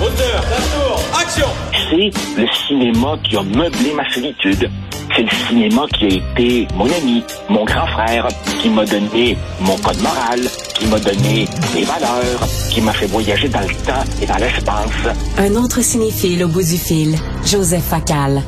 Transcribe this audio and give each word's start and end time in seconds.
Hauteur, 0.00 0.42
tour, 0.72 1.00
action 1.20 1.46
C'est 1.72 2.40
le 2.40 2.46
cinéma 2.66 3.16
qui 3.22 3.36
a 3.36 3.42
meublé 3.42 3.92
ma 3.94 4.08
solitude. 4.10 4.68
C'est 5.14 5.22
le 5.22 5.30
cinéma 5.48 5.82
qui 5.92 6.04
a 6.04 6.08
été 6.08 6.68
mon 6.74 6.86
ami, 6.86 7.22
mon 7.48 7.64
grand 7.64 7.86
frère, 7.86 8.26
qui 8.60 8.68
m'a 8.68 8.84
donné 8.84 9.36
mon 9.60 9.76
code 9.78 10.00
moral, 10.00 10.40
qui 10.74 10.86
m'a 10.86 10.98
donné 10.98 11.46
mes 11.74 11.84
valeurs, 11.84 12.48
qui 12.70 12.80
m'a 12.80 12.92
fait 12.92 13.06
voyager 13.06 13.48
dans 13.48 13.60
le 13.60 13.74
temps 13.86 14.04
et 14.22 14.26
dans 14.26 14.36
l'espace. 14.36 15.16
Un 15.38 15.54
autre 15.54 15.82
cinéphile 15.82 16.44
au 16.44 16.48
bout 16.48 16.62
du 16.62 16.76
fil, 16.76 17.16
Joseph 17.44 17.84
Facal. 17.84 18.42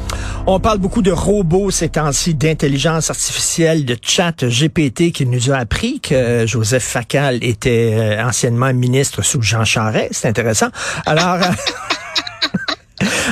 On 0.49 0.61
parle 0.61 0.79
beaucoup 0.79 1.03
de 1.03 1.11
robots 1.11 1.71
ces 1.71 1.89
temps-ci, 1.89 2.35
d'intelligence 2.35 3.11
artificielle, 3.11 3.85
de 3.85 3.97
chat 4.01 4.45
GPT 4.45 5.13
qui 5.13 5.27
nous 5.27 5.51
a 5.51 5.57
appris 5.57 6.01
que 6.01 6.47
Joseph 6.47 6.85
Facal 6.85 7.43
était 7.43 7.95
euh, 7.95 8.25
anciennement 8.25 8.73
ministre 8.73 9.23
sous 9.23 9.43
Jean 9.43 9.65
Charest. 9.65 10.13
C'est 10.13 10.29
intéressant. 10.29 10.69
Alors... 11.05 11.39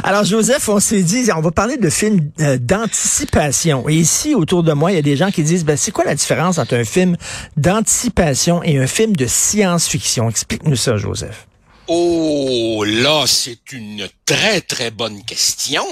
Alors, 0.06 0.22
Joseph, 0.24 0.68
on 0.68 0.80
s'est 0.80 1.02
dit, 1.02 1.30
on 1.34 1.40
va 1.40 1.50
parler 1.50 1.78
de 1.78 1.88
films 1.88 2.30
euh, 2.40 2.58
d'anticipation. 2.60 3.88
Et 3.88 3.94
ici, 3.94 4.34
autour 4.34 4.62
de 4.62 4.74
moi, 4.74 4.92
il 4.92 4.96
y 4.96 4.98
a 4.98 5.02
des 5.02 5.16
gens 5.16 5.30
qui 5.30 5.42
disent, 5.42 5.64
ben, 5.64 5.78
c'est 5.78 5.92
quoi 5.92 6.04
la 6.04 6.14
différence 6.14 6.58
entre 6.58 6.74
un 6.77 6.84
film 6.84 7.16
d'anticipation 7.56 8.62
et 8.62 8.77
un 8.77 8.86
film 8.86 9.16
de 9.16 9.24
science-fiction? 9.27 10.28
Explique-nous 10.28 10.77
ça, 10.77 10.98
Joseph. 10.98 11.46
Oh 11.87 12.83
là, 12.87 13.24
c'est 13.27 13.73
une 13.73 14.09
très 14.25 14.62
très 14.62 14.91
bonne 14.91 15.23
question. 15.23 15.84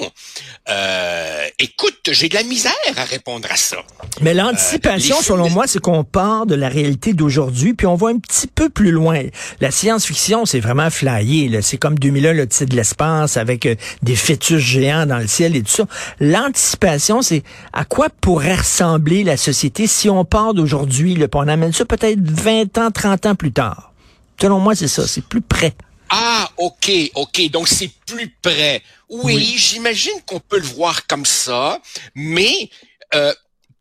Euh, 0.71 1.47
écoute, 1.59 1.99
j'ai 2.11 2.31
de 2.31 2.35
la 2.35 2.45
misère 2.45 2.73
à 2.97 3.05
répondre 3.05 3.47
à 3.51 3.57
ça. 3.57 3.77
Mais 4.23 4.33
l'anticipation, 4.33 5.17
euh, 5.19 5.23
selon 5.23 5.51
moi, 5.51 5.67
c'est 5.67 5.81
qu'on 5.81 6.03
part 6.03 6.47
de 6.47 6.55
la 6.55 6.71
réalité 6.71 7.13
d'aujourd'hui, 7.13 7.75
puis 7.75 7.87
on 7.87 7.97
va 7.97 8.09
un 8.09 8.19
petit 8.19 8.47
peu 8.47 8.71
plus 8.71 8.91
loin. 8.91 9.21
La 9.61 9.71
science-fiction, 9.71 10.47
c'est 10.47 10.61
vraiment 10.61 10.89
flyé. 10.89 11.61
C'est 11.61 11.77
comme 11.77 11.99
2001, 11.99 12.33
le 12.33 12.47
titre 12.47 12.71
de 12.71 12.77
l'espace, 12.77 13.37
avec 13.37 13.67
euh, 13.67 13.75
des 14.03 14.17
fœtus 14.17 14.63
géants 14.63 15.05
dans 15.05 15.19
le 15.19 15.27
ciel 15.27 15.57
et 15.57 15.63
tout 15.63 15.73
ça. 15.73 15.85
L'anticipation, 16.21 17.21
c'est 17.21 17.43
à 17.75 17.85
quoi 17.85 18.09
pourrait 18.09 18.57
ressembler 18.57 19.25
la 19.25 19.37
société 19.37 19.87
si 19.87 20.09
on 20.09 20.25
part 20.25 20.55
d'aujourd'hui, 20.55 21.17
puis 21.17 21.29
on 21.35 21.49
amène 21.49 21.75
ça 21.75 21.85
peut-être 21.85 22.21
20 22.23 22.79
ans, 22.79 22.91
30 22.91 23.27
ans 23.27 23.35
plus 23.35 23.53
tard? 23.53 23.93
Selon 24.41 24.59
moi, 24.59 24.75
c'est 24.75 24.89
ça, 24.89 25.07
c'est 25.07 25.25
plus 25.25 25.41
près. 25.41 25.75
Ah, 26.15 26.53
ok, 26.59 26.93
ok, 27.15 27.49
donc 27.49 27.69
c'est 27.69 27.91
plus 28.05 28.29
près. 28.43 28.83
Oui, 29.09 29.57
j'imagine 29.57 30.21
qu'on 30.27 30.41
peut 30.41 30.59
le 30.59 30.67
voir 30.67 31.07
comme 31.07 31.25
ça, 31.25 31.81
mais 32.15 32.69
euh, 33.15 33.33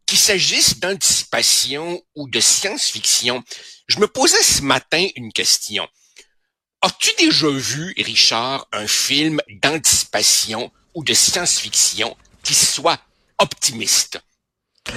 qu'il 0.05 0.17
s'agisse 0.17 0.79
d'anticipation 0.79 2.01
ou 2.15 2.29
de 2.29 2.39
science-fiction, 2.39 3.43
je 3.87 3.99
me 3.99 4.07
posais 4.07 4.41
ce 4.43 4.61
matin 4.61 5.05
une 5.17 5.33
question. 5.33 5.85
As-tu 6.81 7.09
déjà 7.17 7.49
vu, 7.49 7.93
Richard, 7.97 8.65
un 8.71 8.87
film 8.87 9.41
d'anticipation 9.61 10.71
ou 10.95 11.03
de 11.03 11.13
science-fiction 11.13 12.15
qui 12.43 12.53
soit 12.53 13.01
optimiste? 13.39 14.21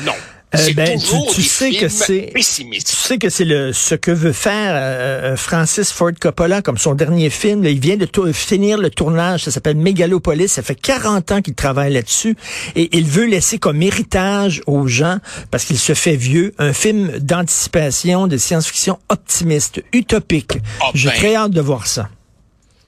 Non. 0.02 0.16
Euh, 0.54 0.72
ben, 0.74 0.98
tu, 1.32 1.42
sais 1.42 1.72
que 1.72 1.88
c'est, 1.88 2.30
tu 2.34 2.42
sais 2.42 3.18
que 3.18 3.28
c'est 3.28 3.44
le 3.44 3.72
ce 3.72 3.94
que 3.94 4.10
veut 4.10 4.32
faire 4.32 4.74
euh, 4.74 5.32
euh, 5.32 5.36
Francis 5.36 5.90
Ford 5.90 6.12
Coppola 6.20 6.62
comme 6.62 6.78
son 6.78 6.94
dernier 6.94 7.30
film. 7.30 7.64
il 7.64 7.80
vient 7.80 7.96
de 7.96 8.08
finir 8.32 8.78
le 8.78 8.90
tournage. 8.90 9.44
Ça 9.44 9.50
s'appelle 9.50 9.76
Megalopolis. 9.76 10.48
Ça 10.48 10.62
fait 10.62 10.74
40 10.74 11.32
ans 11.32 11.42
qu'il 11.42 11.54
travaille 11.54 11.92
là-dessus 11.92 12.36
et 12.76 12.96
il 12.96 13.04
veut 13.04 13.26
laisser 13.26 13.58
comme 13.58 13.82
héritage 13.82 14.62
aux 14.66 14.86
gens 14.86 15.18
parce 15.50 15.64
qu'il 15.64 15.78
se 15.78 15.94
fait 15.94 16.16
vieux 16.16 16.54
un 16.58 16.72
film 16.72 17.18
d'anticipation 17.18 18.26
de 18.26 18.36
science-fiction 18.36 18.98
optimiste, 19.08 19.82
utopique. 19.92 20.58
J'ai 20.94 21.08
ben. 21.08 21.16
très 21.16 21.34
hâte 21.34 21.52
de 21.52 21.60
voir 21.60 21.86
ça. 21.86 22.08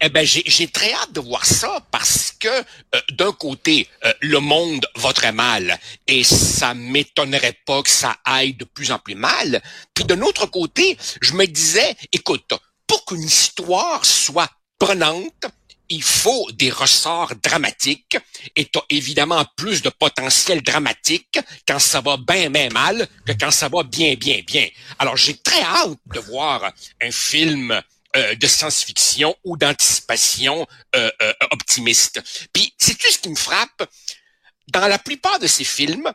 Eh 0.00 0.08
ben, 0.10 0.26
j'ai 0.26 0.68
très 0.68 0.92
hâte 0.92 1.12
de 1.12 1.20
voir 1.20 1.46
ça 1.46 1.80
parce 1.90 2.32
que 2.38 2.48
euh, 2.48 3.00
d'un 3.12 3.32
côté, 3.32 3.88
euh, 4.04 4.12
le 4.20 4.40
monde 4.40 4.86
va 4.96 5.12
très 5.12 5.32
mal 5.32 5.78
et 6.06 6.22
ça 6.22 6.74
m'étonnerait 6.74 7.58
pas 7.64 7.82
que 7.82 7.90
ça 7.90 8.16
aille 8.24 8.54
de 8.54 8.64
plus 8.64 8.90
en 8.90 8.98
plus 8.98 9.14
mal. 9.14 9.62
Puis 9.94 10.04
d'un 10.04 10.20
autre 10.20 10.46
côté, 10.46 10.98
je 11.22 11.32
me 11.32 11.46
disais, 11.46 11.96
écoute, 12.12 12.52
pour 12.86 13.04
qu'une 13.06 13.22
histoire 13.22 14.04
soit 14.04 14.50
prenante, 14.78 15.46
il 15.88 16.02
faut 16.02 16.50
des 16.52 16.70
ressorts 16.70 17.32
dramatiques 17.42 18.18
et 18.54 18.66
tu 18.66 18.78
évidemment 18.90 19.44
plus 19.56 19.82
de 19.82 19.88
potentiel 19.88 20.62
dramatique 20.62 21.38
quand 21.66 21.78
ça 21.78 22.00
va 22.00 22.16
bien, 22.16 22.50
bien 22.50 22.68
mal 22.68 23.06
que 23.24 23.32
quand 23.32 23.50
ça 23.50 23.68
va 23.68 23.82
bien, 23.82 24.14
bien, 24.14 24.40
bien. 24.46 24.68
Alors 24.98 25.16
j'ai 25.16 25.36
très 25.38 25.62
hâte 25.62 25.98
de 26.12 26.20
voir 26.20 26.72
un 27.00 27.10
film 27.10 27.80
euh, 28.16 28.34
de 28.34 28.46
science-fiction 28.46 29.36
ou 29.44 29.56
d'anticipation 29.56 30.66
euh, 30.94 31.10
euh, 31.20 31.32
optimiste. 31.50 32.22
Puis, 32.52 32.72
c'est 32.78 32.96
tout 32.96 33.10
ce 33.10 33.18
qui 33.18 33.28
me 33.28 33.36
frappe? 33.36 33.88
Dans 34.68 34.88
la 34.88 34.98
plupart 34.98 35.38
de 35.38 35.46
ces 35.46 35.64
films, 35.64 36.10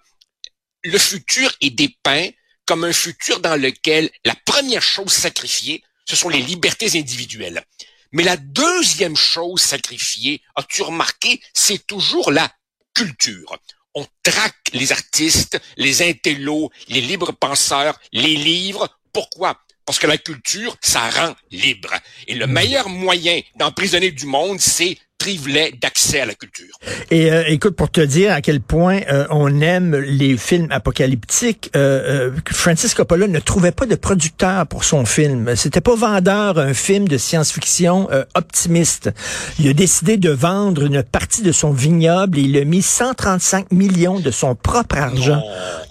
le 0.83 0.97
futur 0.97 1.51
est 1.61 1.69
dépeint 1.69 2.29
comme 2.65 2.83
un 2.85 2.93
futur 2.93 3.39
dans 3.39 3.55
lequel 3.55 4.09
la 4.25 4.35
première 4.45 4.81
chose 4.81 5.11
sacrifiée, 5.11 5.83
ce 6.05 6.15
sont 6.15 6.29
les 6.29 6.41
libertés 6.41 6.97
individuelles. 6.97 7.63
Mais 8.11 8.23
la 8.23 8.37
deuxième 8.37 9.15
chose 9.15 9.61
sacrifiée, 9.61 10.41
as-tu 10.55 10.81
remarqué, 10.81 11.41
c'est 11.53 11.85
toujours 11.85 12.31
la 12.31 12.51
culture. 12.95 13.57
On 13.93 14.05
traque 14.23 14.69
les 14.73 14.91
artistes, 14.91 15.61
les 15.77 16.01
intellos, 16.01 16.71
les 16.87 17.01
libres 17.01 17.31
penseurs, 17.31 17.99
les 18.11 18.35
livres. 18.35 18.89
Pourquoi? 19.13 19.61
Parce 19.85 19.99
que 19.99 20.07
la 20.07 20.17
culture, 20.17 20.75
ça 20.81 21.09
rend 21.09 21.35
libre. 21.51 21.93
Et 22.27 22.35
le 22.35 22.47
meilleur 22.47 22.89
moyen 22.89 23.41
d'emprisonner 23.55 24.11
du 24.11 24.25
monde, 24.25 24.59
c'est 24.59 24.97
d'accès 25.79 26.21
à 26.21 26.25
la 26.25 26.33
culture. 26.33 26.75
Et 27.09 27.31
euh, 27.31 27.43
écoute, 27.47 27.75
pour 27.75 27.89
te 27.89 28.01
dire 28.01 28.33
à 28.33 28.41
quel 28.41 28.61
point 28.61 29.01
euh, 29.09 29.25
on 29.29 29.61
aime 29.61 29.95
les 29.95 30.37
films 30.37 30.67
apocalyptiques, 30.71 31.69
euh, 31.75 32.31
Francis 32.51 32.93
Coppola 32.93 33.27
ne 33.27 33.39
trouvait 33.39 33.71
pas 33.71 33.85
de 33.85 33.95
producteur 33.95 34.65
pour 34.67 34.83
son 34.83 35.05
film. 35.05 35.55
C'était 35.55 35.81
pas 35.81 35.95
vendeur 35.95 36.57
un 36.57 36.73
film 36.73 37.07
de 37.07 37.17
science-fiction 37.17 38.09
optimiste. 38.35 39.11
Il 39.59 39.67
a 39.69 39.73
décidé 39.73 40.17
de 40.17 40.29
vendre 40.29 40.85
une 40.85 41.03
partie 41.03 41.41
de 41.41 41.51
son 41.51 41.71
vignoble 41.71 42.39
et 42.39 42.41
il 42.41 42.57
a 42.57 42.65
mis 42.65 42.81
135 42.81 43.71
millions 43.71 44.19
de 44.19 44.31
son 44.31 44.55
propre 44.55 44.97
argent, 44.97 45.41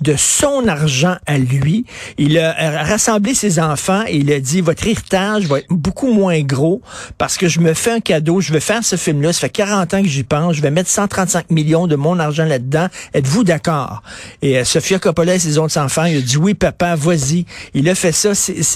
de 0.01 0.15
son 0.17 0.67
argent 0.69 1.17
à 1.27 1.39
lui. 1.39 1.85
Il 2.19 2.39
a 2.39 2.85
rassemblé 2.85 3.35
ses 3.35 3.59
enfants 3.59 4.05
et 4.07 4.17
il 4.17 4.33
a 4.33 4.41
dit, 4.41 4.61
votre 4.61 4.87
héritage 4.87 5.47
va 5.47 5.59
être 5.59 5.69
beaucoup 5.71 6.13
moins 6.13 6.41
gros 6.41 6.83
parce 7.19 7.37
que 7.37 7.49
je 7.49 7.61
me 7.61 7.75
fais 7.75 7.93
un 7.93 8.01
cadeau, 8.01 8.41
je 8.41 8.53
vais 8.53 8.61
faire 8.61 8.85
ce 8.85 8.97
film 8.97 9.20
ça 9.33 9.41
fait 9.41 9.51
40 9.51 9.95
ans 9.95 10.03
que 10.03 10.09
j'y 10.09 10.25
pense. 10.25 10.57
Je 10.57 10.63
vais 10.63 10.71
mettre 10.71 10.91
135 10.91 11.51
millions 11.51 11.87
de 11.87 11.97
mon 11.97 12.19
argent 12.19 12.45
là-dedans. 12.45 12.89
Êtes-vous 13.15 13.45
d'accord? 13.45 14.03
Et 14.43 14.59
euh, 14.59 14.65
Sophia 14.65 14.99
Coppola 14.99 15.35
et 15.35 15.39
ses 15.39 15.59
autres 15.59 15.79
enfants, 15.79 16.05
il 16.05 16.19
a 16.19 16.21
dit 16.21 16.37
oui, 16.37 16.55
papa, 16.55 16.95
vas-y. 16.97 17.45
Il 17.75 17.89
a 17.89 17.95
fait 17.95 18.13
ça. 18.13 18.33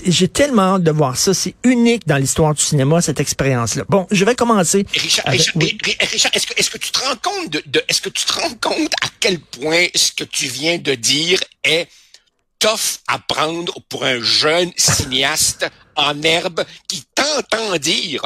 J'ai 0.06 0.28
tellement 0.28 0.77
hâte 0.77 0.83
de 0.83 0.91
voir 0.91 1.16
ça. 1.16 1.34
C'est 1.34 1.54
unique 1.65 2.06
dans 2.06 2.16
l'histoire 2.16 2.54
du 2.54 2.62
cinéma, 2.62 3.00
cette 3.00 3.21
expérience-là. 3.21 3.84
Bon, 3.88 4.06
je 4.10 4.25
vais 4.25 4.34
commencer. 4.34 4.87
Richard, 4.94 5.33
est-ce 5.33 5.53
que, 5.53 6.59
est 6.59 6.71
que 6.71 6.78
tu 6.78 6.91
te 6.91 6.99
rends 6.99 7.16
compte 7.16 7.50
de, 7.66 7.83
est-ce 7.88 8.00
que 8.00 8.09
tu 8.09 8.25
te 8.25 8.33
rends 8.33 8.54
compte 8.60 8.93
à 9.03 9.09
quel 9.21 9.38
point 9.41 9.87
ce 9.94 10.12
que 10.12 10.25
tu 10.25 10.47
viens 10.47 10.78
de 10.78 10.94
dire 10.94 11.41
est 11.62 11.88
tough 12.59 13.00
à 13.09 13.19
prendre 13.19 13.75
pour 13.88 14.04
un 14.04 14.21
jeune 14.21 14.72
cinéaste 14.77 15.66
en 15.97 16.21
herbe 16.22 16.65
qui 16.88 17.04
t'entend 17.15 17.77
dire 17.77 18.22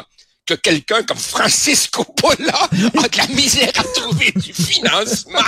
que 0.49 0.55
quelqu'un 0.55 1.03
comme 1.03 1.17
Francis 1.17 1.87
Coppola 1.87 2.53
a 2.71 3.07
de 3.07 3.17
la 3.17 3.27
misère 3.27 3.71
à 3.77 3.83
trouver 3.83 4.31
du 4.35 4.51
financement. 4.51 5.39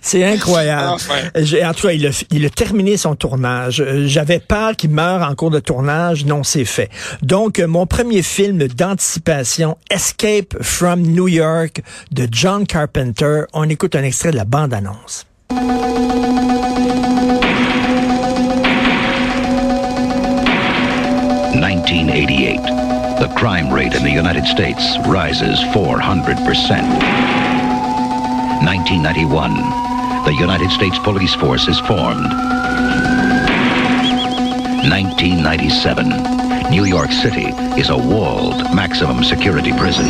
C'est 0.00 0.24
incroyable. 0.24 0.92
En 0.92 1.74
tout 1.74 1.86
cas, 1.86 1.92
il 1.92 2.06
a, 2.06 2.24
il 2.30 2.46
a 2.46 2.50
terminé 2.50 2.96
son 2.96 3.16
tournage. 3.16 3.80
Euh, 3.80 4.06
j'avais 4.06 4.38
peur 4.38 4.76
qu'il 4.76 4.90
meure 4.90 5.22
en 5.22 5.34
cours 5.34 5.50
de 5.50 5.58
tournage. 5.58 6.24
Non, 6.24 6.44
c'est 6.44 6.64
fait. 6.64 6.90
Donc, 7.22 7.58
euh, 7.58 7.66
mon 7.66 7.86
premier 7.86 8.22
film 8.22 8.58
d'anticipation, 8.58 9.76
Escape 9.90 10.54
from 10.60 11.02
New 11.02 11.28
York, 11.28 11.82
de 12.12 12.28
John 12.30 12.66
Carpenter. 12.66 13.44
On 13.52 13.68
écoute 13.68 13.96
un 13.96 14.04
extrait 14.04 14.30
de 14.30 14.36
la 14.36 14.44
bande-annonce. 14.44 15.26
1988, 21.92 22.56
the 23.20 23.28
crime 23.36 23.70
rate 23.70 23.92
in 23.94 24.02
the 24.02 24.10
United 24.10 24.46
States 24.46 24.96
rises 25.08 25.60
400%. 25.76 26.40
1991, 28.64 29.52
the 30.24 30.34
United 30.40 30.70
States 30.70 30.98
Police 31.00 31.34
Force 31.34 31.68
is 31.68 31.78
formed. 31.80 32.32
1997, 34.88 36.70
New 36.70 36.84
York 36.84 37.12
City 37.12 37.48
is 37.78 37.90
a 37.90 37.96
walled 37.96 38.74
maximum 38.74 39.22
security 39.22 39.72
prison. 39.72 40.08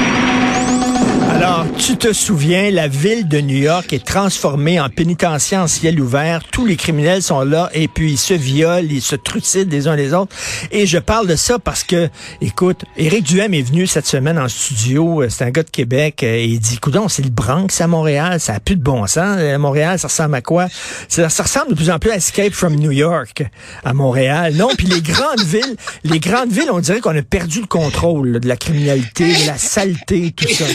Alors, 1.44 1.66
tu 1.76 1.96
te 1.96 2.12
souviens, 2.12 2.70
la 2.70 2.86
ville 2.86 3.26
de 3.26 3.40
New 3.40 3.56
York 3.56 3.92
est 3.92 4.06
transformée 4.06 4.78
en 4.78 4.88
pénitencier 4.88 5.56
en 5.56 5.66
ciel 5.66 6.00
ouvert. 6.00 6.44
Tous 6.52 6.64
les 6.64 6.76
criminels 6.76 7.20
sont 7.20 7.40
là 7.40 7.68
et 7.74 7.88
puis 7.88 8.12
ils 8.12 8.18
se 8.18 8.32
violent, 8.32 8.86
ils 8.88 9.02
se 9.02 9.16
trucident 9.16 9.68
les 9.68 9.88
uns 9.88 9.96
les 9.96 10.14
autres. 10.14 10.32
Et 10.70 10.86
je 10.86 10.98
parle 10.98 11.26
de 11.26 11.34
ça 11.34 11.58
parce 11.58 11.82
que, 11.82 12.08
écoute, 12.40 12.84
Éric 12.96 13.24
Duhem 13.24 13.54
est 13.54 13.62
venu 13.62 13.88
cette 13.88 14.06
semaine 14.06 14.38
en 14.38 14.46
studio. 14.46 15.24
C'est 15.30 15.42
un 15.42 15.50
gars 15.50 15.64
de 15.64 15.70
Québec. 15.70 16.22
Et 16.22 16.44
il 16.44 16.60
dit, 16.60 16.74
écoute, 16.74 16.96
c'est 17.08 17.24
le 17.24 17.30
Bronx 17.30 17.80
à 17.80 17.88
Montréal. 17.88 18.38
Ça 18.38 18.54
a 18.54 18.60
plus 18.60 18.76
de 18.76 18.82
bon 18.82 19.04
sens. 19.08 19.40
À 19.40 19.58
Montréal, 19.58 19.98
ça 19.98 20.06
ressemble 20.06 20.36
à 20.36 20.42
quoi? 20.42 20.68
Ça, 21.08 21.26
ressemble 21.26 21.70
de 21.70 21.74
plus 21.74 21.90
en 21.90 21.98
plus 21.98 22.12
à 22.12 22.16
Escape 22.18 22.52
from 22.52 22.76
New 22.76 22.92
York 22.92 23.42
à 23.82 23.92
Montréal. 23.92 24.54
Non, 24.54 24.68
puis 24.78 24.86
les 24.86 25.00
grandes 25.00 25.42
villes, 25.44 25.74
les 26.04 26.20
grandes 26.20 26.52
villes, 26.52 26.70
on 26.70 26.78
dirait 26.78 27.00
qu'on 27.00 27.16
a 27.16 27.22
perdu 27.22 27.62
le 27.62 27.66
contrôle 27.66 28.38
de 28.38 28.46
la 28.46 28.56
criminalité, 28.56 29.24
de 29.24 29.46
la 29.48 29.58
saleté, 29.58 30.30
tout 30.30 30.46
ça. 30.46 30.66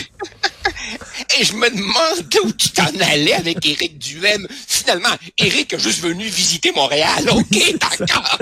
Et 1.38 1.44
je 1.44 1.52
me 1.54 1.68
demande 1.68 2.34
où 2.44 2.52
tu 2.52 2.70
t'en 2.70 2.86
allais 3.00 3.34
avec 3.34 3.64
Éric 3.64 3.98
Duhem. 3.98 4.46
Finalement, 4.66 5.14
Éric 5.36 5.74
a 5.74 5.78
juste 5.78 6.00
venu 6.00 6.26
visiter 6.26 6.72
Montréal. 6.72 7.28
OK, 7.30 7.78
d'accord. 7.80 8.38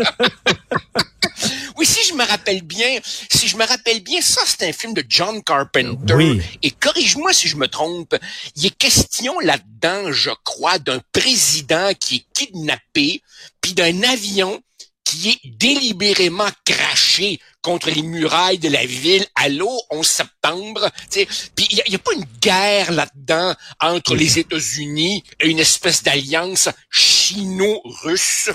Oui, 1.76 1.84
si 1.84 2.08
je 2.08 2.14
me 2.14 2.24
rappelle 2.24 2.62
bien, 2.62 2.98
si 3.30 3.48
je 3.48 3.56
me 3.56 3.66
rappelle 3.66 4.00
bien, 4.00 4.20
ça 4.22 4.40
c'est 4.46 4.66
un 4.66 4.72
film 4.72 4.94
de 4.94 5.04
John 5.08 5.42
Carpenter. 5.42 6.14
Oui. 6.14 6.40
Et 6.62 6.70
corrige-moi 6.70 7.32
si 7.32 7.48
je 7.48 7.56
me 7.56 7.68
trompe, 7.68 8.16
il 8.56 8.66
est 8.66 8.76
question 8.76 9.38
là-dedans, 9.40 10.10
je 10.10 10.30
crois, 10.44 10.78
d'un 10.78 11.00
président 11.12 11.92
qui 11.98 12.16
est 12.16 12.26
kidnappé, 12.32 13.22
puis 13.60 13.74
d'un 13.74 14.02
avion 14.04 14.62
qui 15.04 15.30
est 15.30 15.40
délibérément 15.44 16.48
craché 16.64 17.38
contre 17.66 17.90
les 17.90 18.02
murailles 18.02 18.58
de 18.58 18.68
la 18.68 18.86
ville 18.86 19.26
à 19.34 19.48
l'eau 19.48 19.76
11 19.90 20.06
septembre. 20.06 20.88
Puis 21.10 21.66
il 21.72 21.82
n'y 21.88 21.96
a, 21.96 21.98
pas 21.98 22.12
une 22.14 22.24
guerre 22.40 22.92
là-dedans 22.92 23.54
entre 23.80 24.14
les 24.14 24.38
États-Unis 24.38 25.24
et 25.40 25.48
une 25.48 25.58
espèce 25.58 26.04
d'alliance 26.04 26.68
chino-russe. 26.92 28.50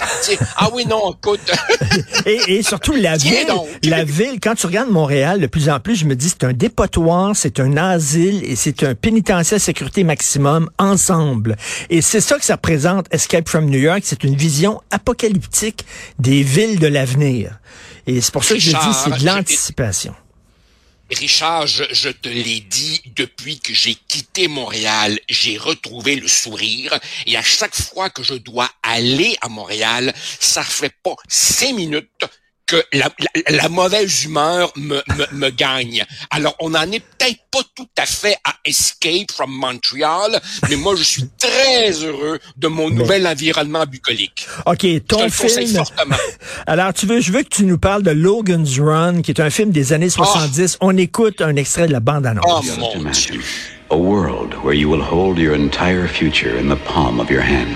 Ah 0.55 0.69
oui, 0.73 0.85
non, 0.85 1.11
écoute. 1.11 1.41
et, 2.25 2.39
et, 2.55 2.63
surtout 2.63 2.93
la 2.93 3.17
ville, 3.17 3.53
la 3.83 4.05
ville, 4.05 4.39
quand 4.41 4.55
tu 4.55 4.65
regardes 4.65 4.89
Montréal, 4.89 5.41
de 5.41 5.47
plus 5.47 5.67
en 5.67 5.81
plus, 5.81 5.97
je 5.97 6.05
me 6.05 6.15
dis, 6.15 6.29
c'est 6.29 6.45
un 6.45 6.53
dépotoir, 6.53 7.35
c'est 7.35 7.59
un 7.59 7.75
asile 7.75 8.45
et 8.45 8.55
c'est 8.55 8.81
un 8.83 8.95
pénitencier 8.95 9.59
sécurité 9.59 10.05
maximum 10.05 10.69
ensemble. 10.79 11.57
Et 11.89 12.01
c'est 12.01 12.21
ça 12.21 12.39
que 12.39 12.45
ça 12.45 12.55
représente 12.55 13.13
Escape 13.13 13.49
from 13.49 13.65
New 13.65 13.79
York. 13.79 14.03
C'est 14.05 14.23
une 14.23 14.37
vision 14.37 14.81
apocalyptique 14.89 15.85
des 16.17 16.43
villes 16.43 16.79
de 16.79 16.87
l'avenir. 16.87 17.59
Et 18.15 18.21
c'est 18.21 18.33
pour 18.33 18.43
ça 18.43 18.55
que 18.55 18.59
je 18.59 18.71
dis, 18.71 18.93
c'est 19.03 19.19
de 19.19 19.25
l'anticipation. 19.25 20.13
Richard, 21.09 21.67
je, 21.67 21.83
je, 21.91 22.09
te 22.09 22.29
l'ai 22.29 22.61
dit, 22.61 23.01
depuis 23.15 23.59
que 23.59 23.73
j'ai 23.73 23.95
quitté 23.95 24.47
Montréal, 24.47 25.19
j'ai 25.29 25.57
retrouvé 25.57 26.15
le 26.15 26.27
sourire. 26.27 26.97
Et 27.25 27.35
à 27.37 27.41
chaque 27.41 27.75
fois 27.75 28.09
que 28.09 28.23
je 28.23 28.33
dois 28.33 28.69
aller 28.81 29.35
à 29.41 29.49
Montréal, 29.49 30.13
ça 30.39 30.63
fait 30.63 30.93
pas 31.03 31.15
cinq 31.27 31.75
minutes 31.75 32.25
que 32.71 32.77
la, 32.93 33.09
la, 33.49 33.57
la 33.57 33.69
mauvaise 33.69 34.23
humeur 34.23 34.71
me, 34.77 35.01
me, 35.17 35.37
me, 35.37 35.49
gagne. 35.49 36.05
Alors, 36.29 36.55
on 36.61 36.69
n'en 36.69 36.89
est 36.89 37.01
peut-être 37.01 37.39
pas 37.51 37.63
tout 37.75 37.89
à 37.97 38.05
fait 38.05 38.37
à 38.45 38.53
Escape 38.63 39.29
from 39.29 39.51
Montreal, 39.51 40.39
mais 40.69 40.77
moi, 40.77 40.95
je 40.95 41.03
suis 41.03 41.25
très 41.37 41.91
heureux 41.91 42.39
de 42.55 42.67
mon 42.69 42.89
nouvel 42.89 43.27
environnement 43.27 43.85
bucolique. 43.85 44.47
OK, 44.65 44.85
ton 45.05 45.29
film... 45.29 45.83
Alors, 46.65 46.93
tu 46.93 47.05
veux, 47.05 47.19
je 47.19 47.33
veux 47.33 47.43
que 47.43 47.49
tu 47.49 47.65
nous 47.65 47.77
parles 47.77 48.03
de 48.03 48.11
Logan's 48.11 48.79
Run, 48.79 49.21
qui 49.21 49.31
est 49.31 49.41
un 49.41 49.49
film 49.49 49.71
des 49.71 49.91
années 49.91 50.09
70. 50.09 50.77
Oh. 50.79 50.87
On 50.87 50.97
écoute 50.97 51.41
un 51.41 51.57
extrait 51.57 51.87
de 51.87 51.91
la 51.91 51.99
bande-annonce. 51.99 52.45
Oh, 52.47 52.79
mon 52.79 53.11
Dieu. 53.11 53.41
A 53.89 53.97
world 53.97 54.53
where 54.63 54.73
you 54.73 54.89
will 54.89 55.03
hold 55.03 55.37
your 55.37 55.53
entire 55.53 56.07
future 56.07 56.57
in 56.57 56.69
the 56.69 56.79
palm 56.85 57.19
of 57.19 57.29
your 57.29 57.43
hand. 57.43 57.75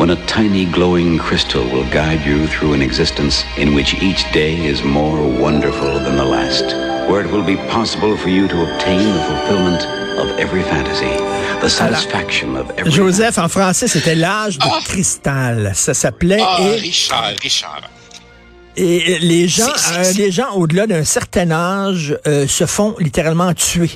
When 0.00 0.08
a 0.08 0.26
tiny 0.26 0.64
glowing 0.64 1.18
crystal 1.18 1.62
will 1.64 1.84
guide 1.90 2.24
you 2.24 2.46
through 2.46 2.72
an 2.72 2.80
existence 2.80 3.44
in 3.58 3.74
which 3.74 3.92
each 4.00 4.22
day 4.32 4.54
is 4.56 4.82
more 4.82 5.20
wonderful 5.38 5.92
than 6.04 6.16
the 6.16 6.24
last, 6.24 6.64
where 7.10 7.20
it 7.20 7.30
will 7.30 7.44
be 7.44 7.56
possible 7.68 8.16
for 8.16 8.30
you 8.30 8.48
to 8.48 8.62
obtain 8.62 9.04
the 9.16 9.22
fulfillment 9.28 9.82
of 10.18 10.38
every 10.38 10.62
fantasy, 10.62 11.14
the 11.60 11.68
satisfaction 11.68 12.56
of 12.56 12.70
every... 12.78 12.90
Joseph, 12.90 13.36
en 13.36 13.48
français, 13.48 13.88
c'était 13.88 14.14
l'âge 14.14 14.56
de 14.56 14.64
oh. 14.66 14.80
cristal. 14.86 15.72
Ça 15.74 15.92
s'appelait... 15.92 16.40
Oh, 16.40 16.62
et... 16.62 16.76
Richard, 16.76 17.34
Richard. 17.42 17.82
Et 18.78 19.18
les 19.18 19.48
gens, 19.48 19.66
euh, 19.92 20.12
les 20.16 20.30
gens 20.30 20.52
au-delà 20.54 20.86
d'un 20.86 21.04
certain 21.04 21.50
âge 21.50 22.16
euh, 22.26 22.46
se 22.46 22.64
font 22.64 22.96
littéralement 23.00 23.52
tuer. 23.52 23.90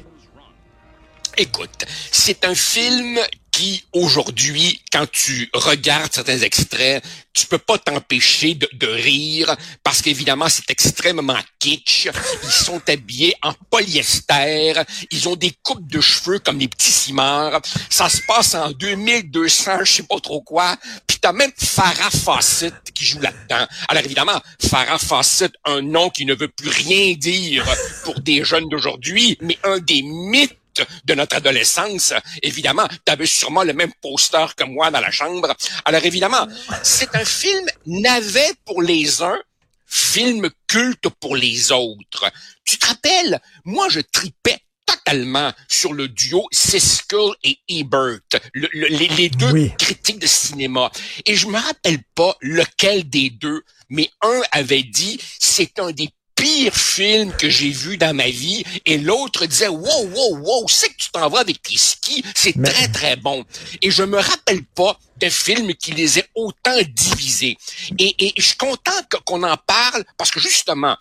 Écoute, 1.38 1.86
c'est 2.10 2.44
un 2.44 2.54
film 2.54 3.18
qui, 3.54 3.84
aujourd'hui, 3.92 4.80
quand 4.90 5.08
tu 5.12 5.48
regardes 5.54 6.12
certains 6.12 6.40
extraits, 6.40 7.04
tu 7.32 7.46
peux 7.46 7.58
pas 7.58 7.78
t'empêcher 7.78 8.54
de, 8.54 8.86
rire 8.86 9.54
parce 9.84 10.02
qu'évidemment, 10.02 10.48
c'est 10.48 10.68
extrêmement 10.70 11.38
kitsch. 11.60 12.08
Ils 12.42 12.50
sont 12.50 12.82
habillés 12.88 13.36
en 13.42 13.52
polyester. 13.70 14.72
Ils 15.12 15.28
ont 15.28 15.36
des 15.36 15.52
coupes 15.62 15.86
de 15.86 16.00
cheveux 16.00 16.40
comme 16.40 16.58
des 16.58 16.66
petits 16.66 16.90
cimeurs. 16.90 17.60
Ça 17.90 18.08
se 18.08 18.22
passe 18.26 18.56
en 18.56 18.72
2200, 18.72 19.84
je 19.84 19.92
sais 19.92 20.02
pas 20.02 20.18
trop 20.18 20.40
quoi. 20.40 20.76
Puis 21.06 21.18
t'as 21.20 21.32
même 21.32 21.52
Farah 21.56 22.10
qui 22.92 23.04
joue 23.04 23.20
là-dedans. 23.20 23.66
Alors 23.86 24.04
évidemment, 24.04 24.40
Farah 24.68 24.98
un 25.64 25.80
nom 25.80 26.10
qui 26.10 26.24
ne 26.24 26.34
veut 26.34 26.48
plus 26.48 26.70
rien 26.70 27.14
dire 27.14 27.64
pour 28.02 28.18
des 28.20 28.42
jeunes 28.42 28.68
d'aujourd'hui, 28.68 29.38
mais 29.40 29.56
un 29.62 29.78
des 29.78 30.02
mythes 30.02 30.58
de 31.04 31.14
notre 31.14 31.36
adolescence, 31.36 32.12
évidemment, 32.42 32.88
tu 32.88 33.12
avais 33.12 33.26
sûrement 33.26 33.64
le 33.64 33.72
même 33.72 33.92
poster 34.00 34.54
que 34.56 34.64
moi 34.64 34.90
dans 34.90 35.00
la 35.00 35.10
chambre. 35.10 35.54
Alors 35.84 36.04
évidemment, 36.04 36.46
c'est 36.82 37.14
un 37.14 37.24
film 37.24 37.66
navet 37.86 38.52
pour 38.64 38.82
les 38.82 39.22
uns, 39.22 39.38
film 39.86 40.50
culte 40.66 41.08
pour 41.20 41.36
les 41.36 41.72
autres. 41.72 42.30
Tu 42.64 42.78
te 42.78 42.86
rappelles, 42.86 43.40
moi 43.64 43.88
je 43.88 44.00
tripais 44.00 44.58
totalement 44.86 45.52
sur 45.68 45.92
le 45.92 46.08
duo 46.08 46.46
Siskel 46.52 47.30
et 47.42 47.58
Ebert, 47.68 48.18
le, 48.52 48.68
le, 48.72 48.86
les, 48.88 49.08
les, 49.08 49.28
deux 49.30 49.50
oui. 49.52 49.72
critiques 49.78 50.18
de 50.18 50.26
cinéma. 50.26 50.90
Et 51.26 51.36
je 51.36 51.46
me 51.46 51.58
rappelle 51.58 52.00
pas 52.14 52.36
lequel 52.40 53.08
des 53.08 53.30
deux, 53.30 53.62
mais 53.88 54.10
un 54.22 54.42
avait 54.52 54.82
dit 54.82 55.20
c'est 55.38 55.78
un 55.78 55.90
des 55.92 56.10
pire 56.44 56.76
film 56.76 57.32
que 57.32 57.48
j'ai 57.48 57.70
vu 57.70 57.96
dans 57.96 58.14
ma 58.14 58.28
vie. 58.28 58.64
Et 58.84 58.98
l'autre 58.98 59.46
disait, 59.46 59.68
wow, 59.68 60.08
wow, 60.14 60.36
wow, 60.36 60.68
c'est 60.68 60.90
que 60.90 60.96
tu 60.98 61.10
t'en 61.10 61.30
vas 61.30 61.40
avec 61.40 61.62
tes 61.62 61.78
skis. 61.78 62.22
C'est 62.34 62.54
Mais... 62.56 62.68
très, 62.68 62.88
très 62.88 63.16
bon. 63.16 63.46
Et 63.80 63.90
je 63.90 64.02
me 64.02 64.18
rappelle 64.18 64.62
pas 64.62 64.98
de 65.16 65.30
film 65.30 65.72
qui 65.74 65.92
les 65.92 66.18
ait 66.18 66.28
autant 66.34 66.76
divisés. 66.86 67.56
Et, 67.98 68.26
et 68.26 68.34
je 68.36 68.42
suis 68.42 68.56
content 68.58 68.92
qu'on 69.24 69.42
en 69.42 69.56
parle 69.56 70.04
parce 70.18 70.30
que 70.30 70.38
justement, 70.38 70.98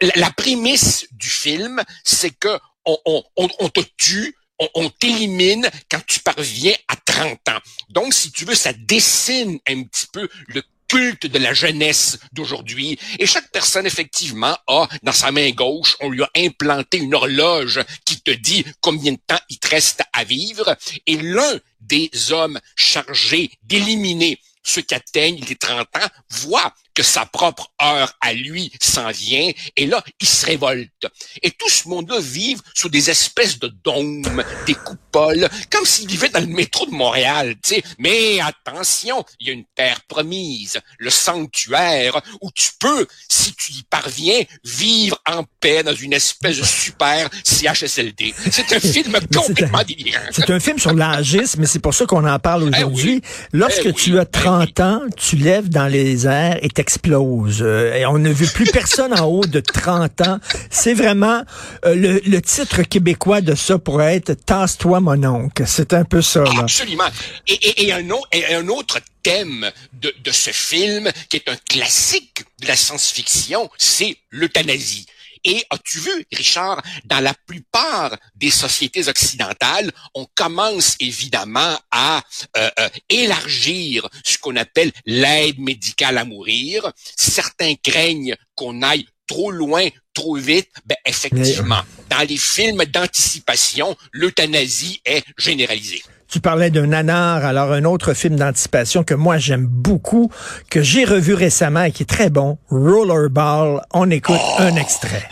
la, 0.00 0.12
la 0.16 0.30
prémisse 0.30 1.06
du 1.12 1.28
film, 1.28 1.82
c'est 2.02 2.30
que 2.30 2.58
on, 2.86 2.96
on, 3.04 3.22
on, 3.36 3.48
on 3.58 3.68
te 3.68 3.80
tue, 3.98 4.34
on, 4.58 4.68
on 4.76 4.88
t'élimine 4.88 5.68
quand 5.90 6.00
tu 6.06 6.20
parviens 6.20 6.74
à 6.88 6.96
30 6.96 7.32
ans. 7.50 7.60
Donc, 7.90 8.14
si 8.14 8.32
tu 8.32 8.46
veux, 8.46 8.54
ça 8.54 8.72
dessine 8.72 9.58
un 9.68 9.82
petit 9.82 10.06
peu 10.10 10.26
le 10.46 10.62
culte 10.88 11.26
de 11.26 11.38
la 11.38 11.54
jeunesse 11.54 12.18
d'aujourd'hui. 12.32 12.98
Et 13.18 13.26
chaque 13.26 13.50
personne, 13.50 13.86
effectivement, 13.86 14.56
a 14.66 14.88
dans 15.02 15.12
sa 15.12 15.32
main 15.32 15.50
gauche, 15.50 15.96
on 16.00 16.10
lui 16.10 16.22
a 16.22 16.30
implanté 16.36 16.98
une 16.98 17.14
horloge 17.14 17.80
qui 18.04 18.20
te 18.20 18.30
dit 18.30 18.64
combien 18.80 19.12
de 19.12 19.20
temps 19.26 19.40
il 19.48 19.58
te 19.58 19.68
reste 19.68 20.02
à 20.12 20.24
vivre. 20.24 20.76
Et 21.06 21.16
l'un 21.16 21.60
des 21.80 22.10
hommes 22.32 22.60
chargés 22.74 23.50
d'éliminer 23.62 24.38
ceux 24.66 24.82
qui 24.82 24.94
atteignent 24.94 25.42
les 25.48 25.56
30 25.56 25.80
ans 25.80 26.08
voit 26.30 26.72
que 26.96 27.02
sa 27.02 27.26
propre 27.26 27.70
heure 27.80 28.14
à 28.22 28.32
lui 28.32 28.72
s'en 28.80 29.10
vient, 29.10 29.52
et 29.76 29.86
là, 29.86 30.02
il 30.18 30.26
se 30.26 30.46
révolte. 30.46 31.06
Et 31.42 31.50
tout 31.50 31.68
ce 31.68 31.88
monde-là 31.88 32.18
vit 32.20 32.56
sous 32.74 32.88
des 32.88 33.10
espèces 33.10 33.58
de 33.58 33.68
dômes, 33.68 34.42
des 34.66 34.74
coupoles, 34.74 35.46
comme 35.70 35.84
s'il 35.84 36.08
vivait 36.08 36.30
dans 36.30 36.40
le 36.40 36.46
métro 36.46 36.86
de 36.86 36.92
Montréal, 36.92 37.54
tu 37.62 37.74
sais. 37.74 37.82
Mais 37.98 38.40
attention, 38.40 39.22
il 39.40 39.48
y 39.48 39.50
a 39.50 39.52
une 39.52 39.66
terre 39.74 40.00
promise, 40.08 40.80
le 40.98 41.10
sanctuaire, 41.10 42.18
où 42.40 42.50
tu 42.54 42.70
peux, 42.80 43.06
si 43.28 43.54
tu 43.54 43.72
y 43.72 43.82
parviens, 43.82 44.42
vivre 44.64 45.20
en 45.26 45.44
paix 45.60 45.82
dans 45.82 45.94
une 45.94 46.14
espèce 46.14 46.56
de 46.56 46.64
super 46.64 47.28
CHSLD. 47.44 48.34
C'est 48.50 48.72
un 48.72 48.80
film 48.92 49.18
complètement 49.34 49.82
délirant. 49.86 50.20
C'est 50.32 50.48
un 50.48 50.60
film 50.60 50.78
sur 50.78 50.94
l'âgisme, 50.94 51.60
mais 51.60 51.66
c'est 51.66 51.78
pour 51.78 51.92
ça 51.92 52.06
qu'on 52.06 52.26
en 52.26 52.38
parle 52.38 52.62
aujourd'hui. 52.62 53.20
Eh 53.22 53.26
oui. 53.26 53.48
Lorsque 53.52 53.86
eh 53.86 53.92
tu 53.92 54.18
as 54.18 54.24
30 54.24 54.55
ans, 54.80 55.00
tu 55.16 55.36
lèves 55.36 55.68
dans 55.68 55.86
les 55.86 56.26
airs 56.26 56.58
et 56.62 56.70
explose. 56.76 57.62
Euh, 57.62 57.94
et 57.94 58.06
on 58.06 58.18
ne 58.18 58.30
veut 58.30 58.46
plus 58.46 58.70
personne 58.70 59.18
en 59.18 59.24
haut 59.26 59.44
de 59.46 59.60
30 59.60 60.20
ans. 60.22 60.38
C'est 60.70 60.94
vraiment 60.94 61.42
euh, 61.84 61.94
le, 61.94 62.20
le, 62.26 62.42
titre 62.42 62.82
québécois 62.82 63.40
de 63.40 63.54
ça 63.54 63.78
pourrait 63.78 64.16
être 64.16 64.34
Tasse-toi 64.34 65.00
mon 65.00 65.24
oncle. 65.24 65.64
C'est 65.66 65.92
un 65.94 66.04
peu 66.04 66.22
ça. 66.22 66.44
Là. 66.44 66.60
Absolument. 66.60 67.08
Et, 67.46 67.54
et, 67.54 67.86
et, 67.86 67.92
un, 67.92 68.02
et 68.32 68.54
un 68.54 68.68
autre 68.68 68.98
thème 69.22 69.70
de, 69.92 70.14
de 70.22 70.30
ce 70.30 70.50
film, 70.50 71.10
qui 71.28 71.36
est 71.36 71.48
un 71.48 71.56
classique 71.68 72.44
de 72.60 72.68
la 72.68 72.76
science-fiction, 72.76 73.68
c'est 73.78 74.16
l'euthanasie. 74.30 75.06
Et 75.46 75.64
as-tu 75.70 76.00
vu, 76.00 76.26
Richard, 76.32 76.82
dans 77.04 77.20
la 77.20 77.32
plupart 77.32 78.16
des 78.34 78.50
sociétés 78.50 79.08
occidentales, 79.08 79.92
on 80.14 80.26
commence 80.34 80.96
évidemment 80.98 81.78
à 81.92 82.20
euh, 82.56 82.68
euh, 82.80 82.88
élargir 83.08 84.08
ce 84.24 84.38
qu'on 84.38 84.56
appelle 84.56 84.90
l'aide 85.06 85.60
médicale 85.60 86.18
à 86.18 86.24
mourir. 86.24 86.92
Certains 87.16 87.74
craignent 87.76 88.34
qu'on 88.56 88.82
aille 88.82 89.06
trop 89.28 89.52
loin, 89.52 89.86
trop 90.14 90.34
vite, 90.34 90.68
ben 90.84 90.96
effectivement, 91.06 91.82
dans 92.10 92.28
les 92.28 92.38
films 92.38 92.84
d'anticipation, 92.84 93.96
l'euthanasie 94.12 95.00
est 95.04 95.24
généralisée. 95.38 96.02
Tu 96.28 96.40
parlais 96.40 96.70
d'un 96.70 96.88
nanar, 96.88 97.44
alors 97.44 97.72
un 97.72 97.84
autre 97.84 98.12
film 98.12 98.36
d'anticipation 98.36 99.04
que 99.04 99.14
moi 99.14 99.38
j'aime 99.38 99.66
beaucoup, 99.66 100.30
que 100.70 100.82
j'ai 100.82 101.04
revu 101.04 101.34
récemment 101.34 101.84
et 101.84 101.92
qui 101.92 102.02
est 102.02 102.06
très 102.06 102.30
bon, 102.30 102.58
Rollerball. 102.68 103.80
On 103.92 104.10
écoute 104.10 104.40
un 104.58 104.74
extrait. 104.76 105.28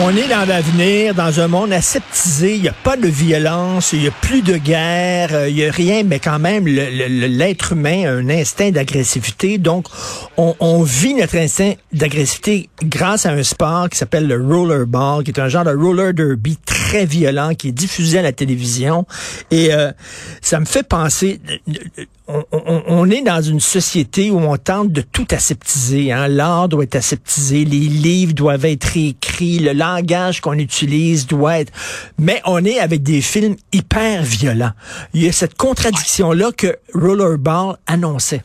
On 0.00 0.16
est 0.16 0.28
dans 0.28 0.46
l'avenir, 0.46 1.12
dans 1.12 1.40
un 1.40 1.48
monde 1.48 1.72
aseptisé. 1.72 2.54
Il 2.54 2.62
n'y 2.62 2.68
a 2.68 2.72
pas 2.72 2.96
de 2.96 3.08
violence, 3.08 3.92
il 3.92 4.00
n'y 4.00 4.06
a 4.06 4.12
plus 4.12 4.42
de 4.42 4.56
guerre, 4.56 5.30
euh, 5.32 5.48
il 5.48 5.56
n'y 5.56 5.64
a 5.64 5.72
rien, 5.72 6.04
mais 6.04 6.20
quand 6.20 6.38
même, 6.38 6.66
l'être 6.66 7.72
humain 7.72 8.04
a 8.06 8.12
un 8.12 8.28
instinct 8.30 8.70
d'agressivité. 8.70 9.58
Donc, 9.58 9.86
on, 10.36 10.54
on 10.60 10.82
vit 10.84 11.14
notre 11.14 11.36
instinct 11.36 11.72
d'agressivité 11.92 12.70
grâce 12.84 13.26
à 13.26 13.32
un 13.32 13.42
sport 13.42 13.88
qui 13.88 13.98
s'appelle 13.98 14.28
le 14.28 14.40
rollerball, 14.40 15.24
qui 15.24 15.32
est 15.32 15.40
un 15.40 15.48
genre 15.48 15.64
de 15.64 15.74
roller 15.74 16.14
derby 16.14 16.56
très 16.64 17.04
violent, 17.04 17.54
qui 17.54 17.68
est 17.68 17.72
diffusé 17.72 18.20
à 18.20 18.22
la 18.22 18.32
télévision. 18.32 19.04
Et 19.50 19.74
euh, 19.74 19.90
ça 20.40 20.60
me 20.60 20.64
fait 20.64 20.86
penser... 20.86 21.40
On, 22.28 23.10
est 23.10 23.22
dans 23.22 23.40
une 23.40 23.60
société 23.60 24.30
où 24.30 24.38
on 24.38 24.56
tente 24.58 24.92
de 24.92 25.00
tout 25.00 25.26
aseptiser. 25.30 26.12
Hein? 26.12 26.28
L'art 26.28 26.68
doit 26.68 26.84
être 26.84 26.96
aseptisé, 26.96 27.64
les 27.64 27.88
livres 27.88 28.34
doivent 28.34 28.66
être 28.66 28.96
écrits, 28.98 29.58
le 29.58 29.72
langage 29.72 30.42
qu'on 30.42 30.58
utilise 30.58 31.26
doit 31.26 31.60
être... 31.60 31.72
Mais 32.18 32.42
on 32.44 32.62
est 32.66 32.80
avec 32.80 33.02
des 33.02 33.22
films 33.22 33.56
hyper 33.72 34.22
violents. 34.22 34.72
Il 35.14 35.24
y 35.24 35.28
a 35.28 35.32
cette 35.32 35.54
contradiction-là 35.54 36.52
que 36.52 36.76
Rollerball 36.92 37.78
annonçait. 37.86 38.42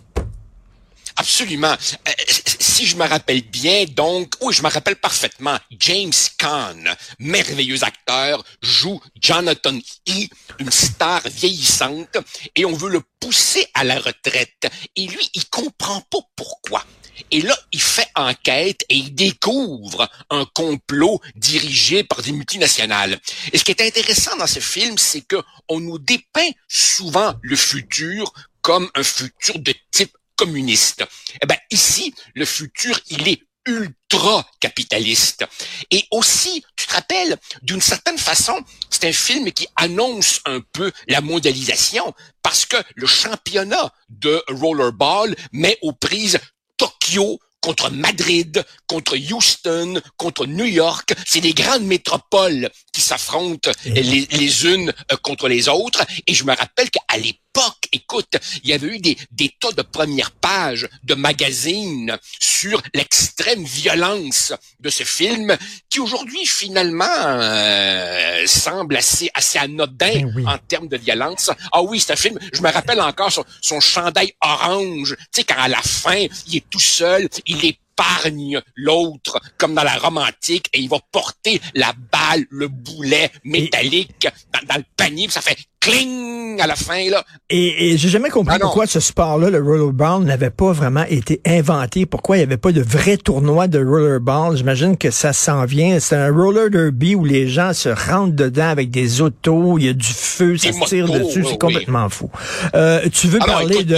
Absolument. 1.15 1.75
Euh, 2.07 2.11
si 2.27 2.85
je 2.85 2.95
me 2.95 3.05
rappelle 3.05 3.41
bien, 3.41 3.85
donc, 3.85 4.33
oui, 4.41 4.53
je 4.53 4.63
me 4.63 4.69
rappelle 4.69 4.95
parfaitement, 4.95 5.57
James 5.79 6.11
Caan, 6.37 6.83
merveilleux 7.19 7.83
acteur, 7.83 8.43
joue 8.61 8.99
Jonathan 9.21 9.77
E., 10.09 10.27
une 10.59 10.71
star 10.71 11.21
vieillissante, 11.27 12.17
et 12.55 12.65
on 12.65 12.73
veut 12.73 12.89
le 12.89 13.01
pousser 13.19 13.67
à 13.73 13.83
la 13.83 13.99
retraite. 13.99 14.67
Et 14.95 15.07
lui, 15.07 15.29
il 15.33 15.45
comprend 15.49 16.01
pas 16.01 16.19
pourquoi. 16.35 16.83
Et 17.31 17.41
là, 17.41 17.57
il 17.71 17.81
fait 17.81 18.07
enquête 18.15 18.83
et 18.89 18.95
il 18.95 19.13
découvre 19.13 20.09
un 20.29 20.45
complot 20.53 21.21
dirigé 21.35 22.03
par 22.03 22.21
des 22.21 22.31
multinationales. 22.31 23.19
Et 23.51 23.57
ce 23.57 23.63
qui 23.63 23.71
est 23.71 23.81
intéressant 23.81 24.35
dans 24.37 24.47
ce 24.47 24.59
film, 24.59 24.97
c'est 24.97 25.21
que 25.21 25.41
on 25.69 25.79
nous 25.79 25.99
dépeint 25.99 26.49
souvent 26.67 27.35
le 27.41 27.55
futur 27.55 28.33
comme 28.61 28.89
un 28.95 29.03
futur 29.03 29.59
de 29.59 29.73
type 29.91 30.15
communiste. 30.43 31.05
Eh 31.41 31.45
ben, 31.45 31.57
ici, 31.71 32.13
le 32.35 32.45
futur, 32.45 32.99
il 33.09 33.27
est 33.29 33.41
ultra 33.65 34.45
capitaliste. 34.59 35.45
Et 35.89 36.05
aussi, 36.11 36.65
tu 36.75 36.85
te 36.85 36.93
rappelles, 36.93 37.37
d'une 37.61 37.81
certaine 37.81 38.17
façon, 38.17 38.59
c'est 38.89 39.05
un 39.05 39.13
film 39.13 39.51
qui 39.53 39.67
annonce 39.77 40.41
un 40.45 40.59
peu 40.73 40.91
la 41.07 41.21
mondialisation 41.21 42.13
parce 42.41 42.65
que 42.65 42.75
le 42.95 43.07
championnat 43.07 43.93
de 44.09 44.43
rollerball 44.49 45.33
met 45.53 45.77
aux 45.81 45.93
prises 45.93 46.39
Tokyo 46.75 47.39
contre 47.63 47.89
Madrid, 47.89 48.63
contre 48.87 49.17
Houston, 49.17 49.99
contre 50.17 50.45
New 50.45 50.65
York. 50.65 51.13
C'est 51.25 51.39
des 51.39 51.53
grandes 51.53 51.85
métropoles 51.85 52.69
qui 52.91 52.99
s'affrontent 52.99 53.71
les, 53.85 54.27
les 54.29 54.65
unes 54.65 54.93
euh, 55.11 55.15
contre 55.23 55.47
les 55.47 55.69
autres. 55.69 56.05
Et 56.27 56.33
je 56.33 56.43
me 56.43 56.53
rappelle 56.53 56.91
qu'à 56.91 57.17
l'époque, 57.17 57.87
écoute, 57.93 58.35
il 58.63 58.69
y 58.69 58.73
avait 58.73 58.87
eu 58.87 58.99
des, 58.99 59.17
des 59.31 59.49
tas 59.61 59.71
de 59.71 59.81
premières 59.81 60.31
pages 60.31 60.89
de 61.03 61.13
magazines 61.13 62.17
sur 62.39 62.81
l'extrême 62.93 63.63
violence 63.63 64.53
de 64.81 64.89
ce 64.89 65.03
film, 65.03 65.55
qui 65.93 65.99
aujourd'hui 65.99 66.43
finalement 66.43 67.05
euh, 67.07 68.47
semble 68.47 68.95
assez 68.95 69.29
assez 69.35 69.59
anodin 69.59 70.11
Ben 70.11 70.33
oui. 70.35 70.43
en 70.47 70.57
termes 70.57 70.87
de 70.87 70.97
violence. 70.97 71.51
Ah 71.71 71.83
oui, 71.83 71.99
c'est 71.99 72.13
un 72.13 72.15
film. 72.15 72.39
Je 72.51 72.63
me 72.63 72.71
rappelle 72.71 72.99
encore 72.99 73.31
son, 73.31 73.43
son 73.61 73.79
chandail 73.79 74.33
orange. 74.41 75.15
Tu 75.19 75.25
sais, 75.31 75.43
quand 75.43 75.59
à 75.59 75.67
la 75.67 75.83
fin, 75.83 76.25
il 76.47 76.57
est 76.57 76.67
tout 76.67 76.79
seul, 76.79 77.29
il 77.45 77.63
épargne 77.63 78.59
l'autre, 78.75 79.39
comme 79.59 79.75
dans 79.75 79.83
la 79.83 79.97
romantique, 79.97 80.65
et 80.73 80.79
il 80.79 80.89
va 80.89 80.97
porter 81.11 81.61
la 81.75 81.93
balle, 82.11 82.47
le 82.49 82.69
boulet 82.69 83.31
métallique 83.43 84.27
dans, 84.51 84.67
dans 84.67 84.77
le 84.77 84.85
panier, 84.97 85.27
puis 85.27 85.33
ça 85.33 85.41
fait 85.41 85.59
cling 85.83 86.61
à 86.61 86.67
la 86.67 86.75
fin 86.75 87.09
là. 87.09 87.23
Et, 87.49 87.93
et 87.93 87.97
j'ai 87.97 88.09
jamais 88.09 88.29
compris 88.29 88.55
Ah 88.55 88.59
pourquoi 88.59 88.85
ce 88.85 88.99
sport-là, 88.99 89.49
le 89.49 89.61
rollerball, 89.61 90.23
n'avait 90.23 90.49
pas 90.51 90.71
vraiment 90.71 91.03
été 91.09 91.41
inventé. 91.45 92.05
Pourquoi 92.05 92.37
il 92.37 92.39
n'y 92.39 92.43
avait 92.45 92.57
pas 92.57 92.71
de 92.71 92.81
vrai 92.81 93.17
tournoi 93.17 93.67
de 93.67 93.83
rollerball. 93.83 94.55
J'imagine 94.55 94.97
que 94.97 95.09
ça 95.11 95.33
s'en 95.33 95.65
vient. 95.65 95.99
C'est 95.99 96.15
un 96.15 96.31
roller 96.31 96.69
derby 96.69 97.15
où 97.15 97.25
les 97.25 97.47
gens 97.47 97.73
se 97.73 97.89
rentrent 97.89 98.35
dedans 98.35 98.69
avec 98.69 98.91
des 98.91 99.21
autos, 99.21 99.77
il 99.77 99.85
y 99.85 99.89
a 99.89 99.93
du 99.93 100.07
feu, 100.13 100.57
ça 100.57 100.69
Des 100.71 100.73
se 100.73 100.85
tire 100.85 101.07
motos, 101.07 101.19
dessus. 101.25 101.41
oui, 101.41 101.47
C'est 101.49 101.57
complètement 101.59 102.07
fou. 102.09 102.29
Euh, 102.75 103.01
tu 103.11 103.27
veux 103.27 103.41
Alors, 103.41 103.55
parler 103.57 103.75
écoute, 103.75 103.87
de... 103.87 103.97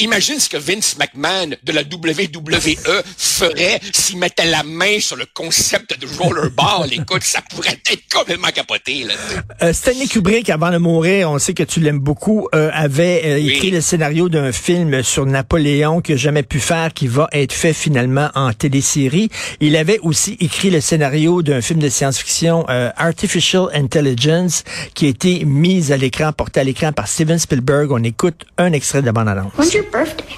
Imagine 0.00 0.38
ce 0.38 0.48
que 0.48 0.58
Vince 0.58 0.96
McMahon 0.98 1.54
de 1.64 1.72
la 1.72 1.80
WWE 1.80 3.02
ferait 3.16 3.80
s'il 3.92 4.18
mettait 4.18 4.44
la 4.44 4.62
main 4.62 5.00
sur 5.00 5.16
le 5.16 5.24
concept 5.32 5.98
de 5.98 6.06
rollerball. 6.18 6.92
Écoute, 6.92 7.22
ça 7.22 7.40
pourrait 7.50 7.78
être 7.90 8.02
complètement 8.12 8.48
capoté. 8.48 9.04
Là. 9.04 9.14
Euh, 9.62 9.72
Stanley 9.72 10.06
Kubrick, 10.06 10.50
avant 10.50 10.70
de 10.70 10.76
mourir, 10.76 11.30
on 11.30 11.38
sait 11.38 11.54
que 11.54 11.62
tu 11.62 11.80
l'aimes 11.80 11.98
beaucoup, 11.98 12.46
euh, 12.54 12.70
avait 12.74 13.22
euh, 13.24 13.34
Oui. 13.36 13.48
écrit 13.52 13.70
le 13.70 13.80
scénario 13.80 14.28
d'un 14.28 14.52
film 14.52 15.02
sur 15.02 15.24
Napoléon 15.24 16.02
qu'il 16.02 16.16
n'a 16.16 16.20
jamais 16.20 16.42
pu 16.42 16.60
faire, 16.60 16.92
qui 16.92 17.06
va 17.06 17.28
être 17.32 17.54
fait 17.54 17.72
finalement 17.72 18.30
en 18.34 18.52
télésérie. 18.52 19.30
Il 19.60 19.76
avait 19.76 19.98
aussi 20.00 20.36
écrit 20.40 20.68
le 20.68 20.82
scénario 20.82 21.40
d'un 21.42 21.62
film 21.62 21.80
de 21.80 21.88
science-fiction, 21.88 22.66
Artificial 22.68 23.68
Intelligence, 23.72 24.64
qui 24.94 25.06
a 25.06 25.08
été 25.08 25.46
mis 25.46 25.90
à 25.90 25.96
l'écran, 25.96 26.32
porté 26.34 26.60
à 26.60 26.64
l'écran 26.64 26.92
par 26.92 27.08
Steven 27.08 27.38
Spielberg. 27.38 27.90
On 27.92 28.02
écoute 28.02 28.44
un 28.58 28.72
extrait 28.72 29.00
de 29.00 29.06
la 29.06 29.12
bande-annonce. 29.38 29.56
When's 29.56 29.74
your 29.74 29.84
birthday? 29.90 30.36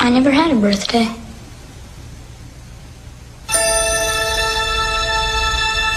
I 0.00 0.10
never 0.10 0.30
had 0.30 0.50
a 0.50 0.60
birthday. 0.60 1.08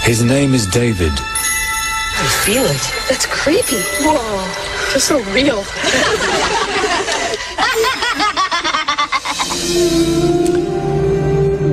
His 0.02 0.22
name 0.22 0.54
is 0.54 0.66
David. 0.66 1.12
I 1.12 2.28
feel 2.44 2.62
it. 2.62 2.84
That's 3.08 3.26
creepy. 3.26 3.82
Whoa. 4.02 4.18
Feels 4.92 5.04
so 5.04 5.18
real. 5.32 5.64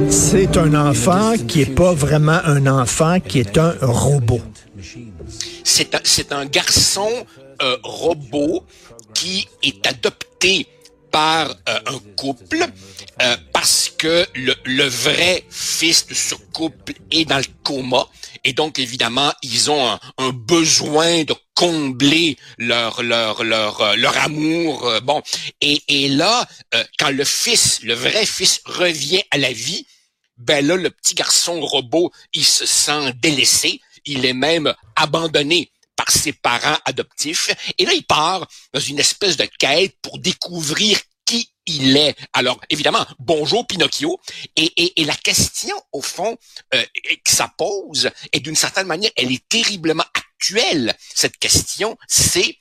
C'est 0.09 0.57
un 0.57 0.73
enfant 0.73 1.33
qui 1.47 1.61
est 1.61 1.75
pas 1.75 1.93
vraiment 1.93 2.39
un 2.45 2.65
enfant, 2.67 3.19
qui 3.19 3.39
est 3.39 3.57
un 3.57 3.73
robot. 3.81 4.39
C'est 5.63 6.31
un, 6.31 6.37
un 6.37 6.45
garçon 6.45 7.25
euh, 7.61 7.77
robot 7.83 8.65
qui 9.13 9.47
est 9.61 9.85
adopté 9.85 10.65
par 11.11 11.49
euh, 11.69 11.79
un 11.85 11.99
couple 12.15 12.65
euh, 13.21 13.37
parce 13.53 13.91
que 13.95 14.25
le, 14.33 14.83
vrai 14.85 15.45
fils 15.49 16.07
de 16.07 16.13
ce 16.15 16.33
couple 16.53 16.93
est 17.11 17.25
dans 17.25 17.37
le 17.37 17.45
coma. 17.63 18.07
Et 18.43 18.53
donc 18.53 18.79
évidemment 18.79 19.31
ils 19.43 19.69
ont 19.69 19.99
un, 20.17 20.29
besoin 20.31 21.23
de 21.23 21.35
combler 21.53 22.37
leur 22.57 23.03
leur 23.03 23.43
leur 23.43 23.95
leur 23.95 24.17
amour 24.17 24.91
bon. 25.03 25.21
Et, 25.59 25.83
et 25.87 26.07
là 26.07 26.47
quand 26.97 27.11
le 27.11 27.25
fils 27.25 27.81
le 27.83 27.93
vrai 27.93 28.25
fils 28.25 28.61
revient 28.65 29.21
à 29.29 29.37
la 29.37 29.51
vie 29.51 29.85
ben 30.41 30.65
là, 30.65 30.75
le 30.75 30.89
petit 30.89 31.13
garçon 31.13 31.61
robot, 31.61 32.11
il 32.33 32.45
se 32.45 32.65
sent 32.65 33.13
délaissé, 33.21 33.79
il 34.05 34.25
est 34.25 34.33
même 34.33 34.73
abandonné 34.95 35.71
par 35.95 36.09
ses 36.09 36.33
parents 36.33 36.77
adoptifs, 36.85 37.51
et 37.77 37.85
là, 37.85 37.93
il 37.93 38.05
part 38.05 38.47
dans 38.73 38.79
une 38.79 38.99
espèce 38.99 39.37
de 39.37 39.45
quête 39.59 39.95
pour 40.01 40.17
découvrir 40.19 40.99
qui 41.25 41.51
il 41.65 41.95
est. 41.95 42.15
Alors, 42.33 42.59
évidemment, 42.69 43.05
bonjour 43.19 43.67
Pinocchio, 43.67 44.19
et, 44.55 44.93
la 44.97 45.15
question, 45.15 45.75
au 45.91 46.01
fond, 46.01 46.37
euh, 46.73 46.83
que 47.23 47.31
ça 47.31 47.53
pose, 47.57 48.09
et 48.33 48.39
d'une 48.39 48.55
certaine 48.55 48.87
manière, 48.87 49.11
elle 49.15 49.31
est 49.31 49.47
terriblement 49.47 50.05
actuelle, 50.15 50.95
cette 51.13 51.37
question, 51.37 51.97
c'est 52.07 52.57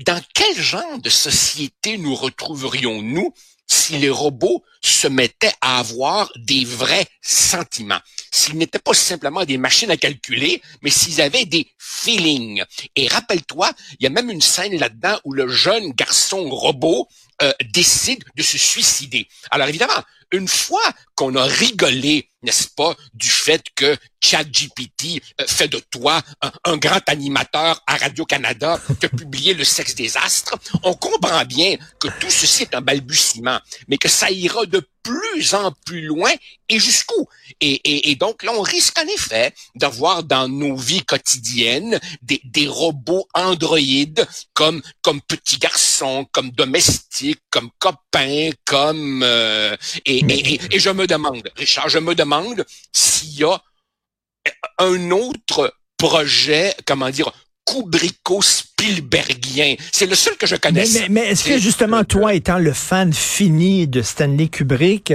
dans 0.00 0.20
quel 0.34 0.60
genre 0.60 0.98
de 0.98 1.10
société 1.10 1.96
nous 1.96 2.14
retrouverions-nous 2.14 3.32
si 3.66 3.98
les 3.98 4.10
robots 4.10 4.62
se 4.82 5.08
mettaient 5.08 5.52
à 5.60 5.78
avoir 5.78 6.30
des 6.36 6.64
vrais 6.64 7.06
sentiments, 7.20 8.00
s'ils 8.30 8.56
n'étaient 8.56 8.78
pas 8.78 8.94
simplement 8.94 9.44
des 9.44 9.58
machines 9.58 9.90
à 9.90 9.96
calculer, 9.96 10.62
mais 10.82 10.90
s'ils 10.90 11.20
avaient 11.20 11.46
des 11.46 11.68
feelings. 11.78 12.62
Et 12.96 13.08
rappelle-toi, 13.08 13.72
il 13.98 14.04
y 14.04 14.06
a 14.06 14.10
même 14.10 14.30
une 14.30 14.40
scène 14.40 14.78
là-dedans 14.78 15.18
où 15.24 15.32
le 15.32 15.48
jeune 15.48 15.92
garçon 15.92 16.48
robot 16.48 17.08
euh, 17.42 17.52
décide 17.72 18.22
de 18.36 18.42
se 18.42 18.58
suicider. 18.58 19.26
Alors 19.50 19.68
évidemment, 19.68 20.02
une 20.32 20.48
fois 20.48 20.82
qu'on 21.14 21.36
a 21.36 21.44
rigolé, 21.44 22.28
n'est-ce 22.42 22.68
pas, 22.68 22.96
du 23.14 23.28
fait 23.28 23.62
que 23.74 23.96
ChatGPT 24.20 25.22
euh, 25.40 25.44
fait 25.46 25.68
de 25.68 25.78
toi 25.78 26.22
un, 26.64 26.76
grand 26.76 27.00
animateur 27.08 27.82
à 27.86 27.96
Radio-Canada 27.96 28.80
qui 28.98 29.06
a 29.06 29.08
publié 29.08 29.54
Le 29.54 29.64
sexe 29.64 29.94
des 29.94 30.16
astres, 30.16 30.56
on 30.82 30.94
comprend 30.94 31.44
bien 31.44 31.76
que 32.00 32.08
tout 32.20 32.30
ceci 32.30 32.62
est 32.62 32.74
un 32.74 32.80
balbutiement, 32.80 33.51
mais 33.88 33.98
que 33.98 34.08
ça 34.08 34.30
ira 34.30 34.66
de 34.66 34.86
plus 35.02 35.54
en 35.54 35.72
plus 35.84 36.02
loin 36.02 36.30
et 36.68 36.78
jusqu'où? 36.78 37.28
Et, 37.60 38.10
et, 38.10 38.16
donc 38.16 38.42
là, 38.42 38.52
on 38.54 38.62
risque 38.62 38.98
en 38.98 39.06
effet 39.08 39.52
d'avoir 39.74 40.22
dans 40.22 40.48
nos 40.48 40.76
vies 40.76 41.04
quotidiennes 41.04 42.00
des, 42.22 42.40
des 42.44 42.66
robots 42.66 43.26
androïdes 43.34 44.26
comme 44.54 44.82
comme 45.02 45.20
petits 45.20 45.58
garçons, 45.58 46.26
comme 46.32 46.50
domestiques, 46.50 47.42
comme 47.50 47.70
copains, 47.78 48.50
comme 48.64 49.22
euh, 49.22 49.76
et, 50.04 50.18
et, 50.18 50.60
et 50.70 50.78
je 50.78 50.90
me 50.90 51.06
demande, 51.06 51.42
Richard, 51.56 51.88
je 51.88 51.98
me 51.98 52.14
demande 52.14 52.64
s'il 52.92 53.40
y 53.40 53.44
a 53.44 53.60
un 54.78 55.10
autre 55.10 55.74
projet, 55.96 56.74
comment 56.84 57.10
dire, 57.10 57.30
Kubricko-Spielbergien. 57.64 59.76
C'est 59.92 60.06
le 60.06 60.14
seul 60.14 60.36
que 60.36 60.46
je 60.46 60.56
connais. 60.56 60.84
Mais, 60.92 61.08
mais, 61.08 61.26
est-ce 61.28 61.44
que 61.44 61.58
justement, 61.58 62.04
toi, 62.04 62.34
étant 62.34 62.58
le 62.58 62.72
fan 62.72 63.12
fini 63.12 63.86
de 63.86 64.02
Stanley 64.02 64.48
Kubrick, 64.48 65.12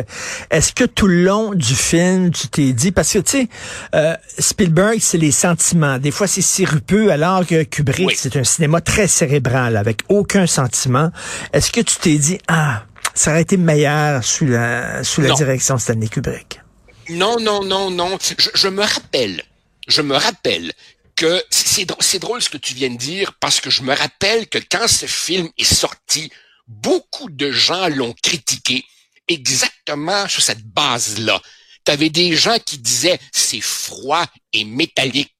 est-ce 0.50 0.74
que 0.74 0.86
tout 0.86 1.08
le 1.08 1.24
long 1.24 1.54
du 1.54 1.75
film, 1.75 2.32
tu 2.32 2.48
t'es 2.48 2.74
dit, 2.74 2.92
parce 2.92 3.13
que 3.13 3.20
tu 3.20 3.32
sais, 3.32 3.48
euh, 3.96 4.16
Spielberg, 4.39 5.00
c'est 5.01 5.18
les 5.18 5.32
sentiments. 5.32 6.00
Des 6.00 6.12
fois, 6.12 6.27
c'est 6.27 6.42
sirupeux, 6.42 7.12
alors 7.12 7.46
que 7.46 7.63
Kubrick, 7.63 8.16
c'est 8.16 8.36
un 8.38 8.44
cinéma 8.44 8.82
très 8.82 9.08
cérébral, 9.08 9.77
avec 9.77 10.01
aucun 10.10 10.48
sentiment. 10.48 11.12
Est-ce 11.54 11.72
que 11.72 11.82
tu 11.82 11.98
t'es 11.98 12.18
dit, 12.18 12.38
ah, 12.48 12.84
ça 13.13 13.32
aurait 13.32 13.42
été 13.42 13.58
meilleur 13.58 14.24
sous 14.24 14.46
la, 14.46 15.04
sous 15.04 15.22
la 15.22 15.34
direction 15.34 15.75
de 15.75 15.82
Stanley 15.82 16.08
Kubrick? 16.08 16.62
Non, 17.10 17.38
non, 17.39 17.63
non, 17.63 17.89
non. 17.89 18.18
Je, 18.54 18.68
me 18.68 18.84
rappelle, 18.84 19.44
je 19.88 20.01
me 20.01 20.16
rappelle 20.16 20.74
que 21.17 21.43
c'est 21.50 22.19
drôle 22.19 22.41
ce 22.41 22.50
que 22.50 22.57
tu 22.57 22.74
viens 22.74 22.89
de 22.89 22.97
dire 22.97 23.33
parce 23.41 23.59
que 23.59 23.69
je 23.69 23.81
me 23.81 23.93
rappelle 23.93 24.47
que 24.47 24.59
quand 24.59 24.88
ce 24.88 25.07
film 25.07 25.50
est 25.57 25.63
sorti, 25.63 26.31
beaucoup 26.67 27.29
de 27.29 27.51
gens 27.51 27.88
l'ont 27.89 28.15
critiqué 28.24 28.86
exactement 29.27 30.27
sur 30.29 30.41
cette 30.41 30.63
base-là. 30.63 31.41
Tu 31.83 31.91
avais 31.91 32.09
des 32.09 32.36
gens 32.36 32.57
qui 32.63 32.77
disaient 32.77 33.19
c'est 33.31 33.62
froid 33.62 34.25
et 34.53 34.63
métallique 34.63 35.33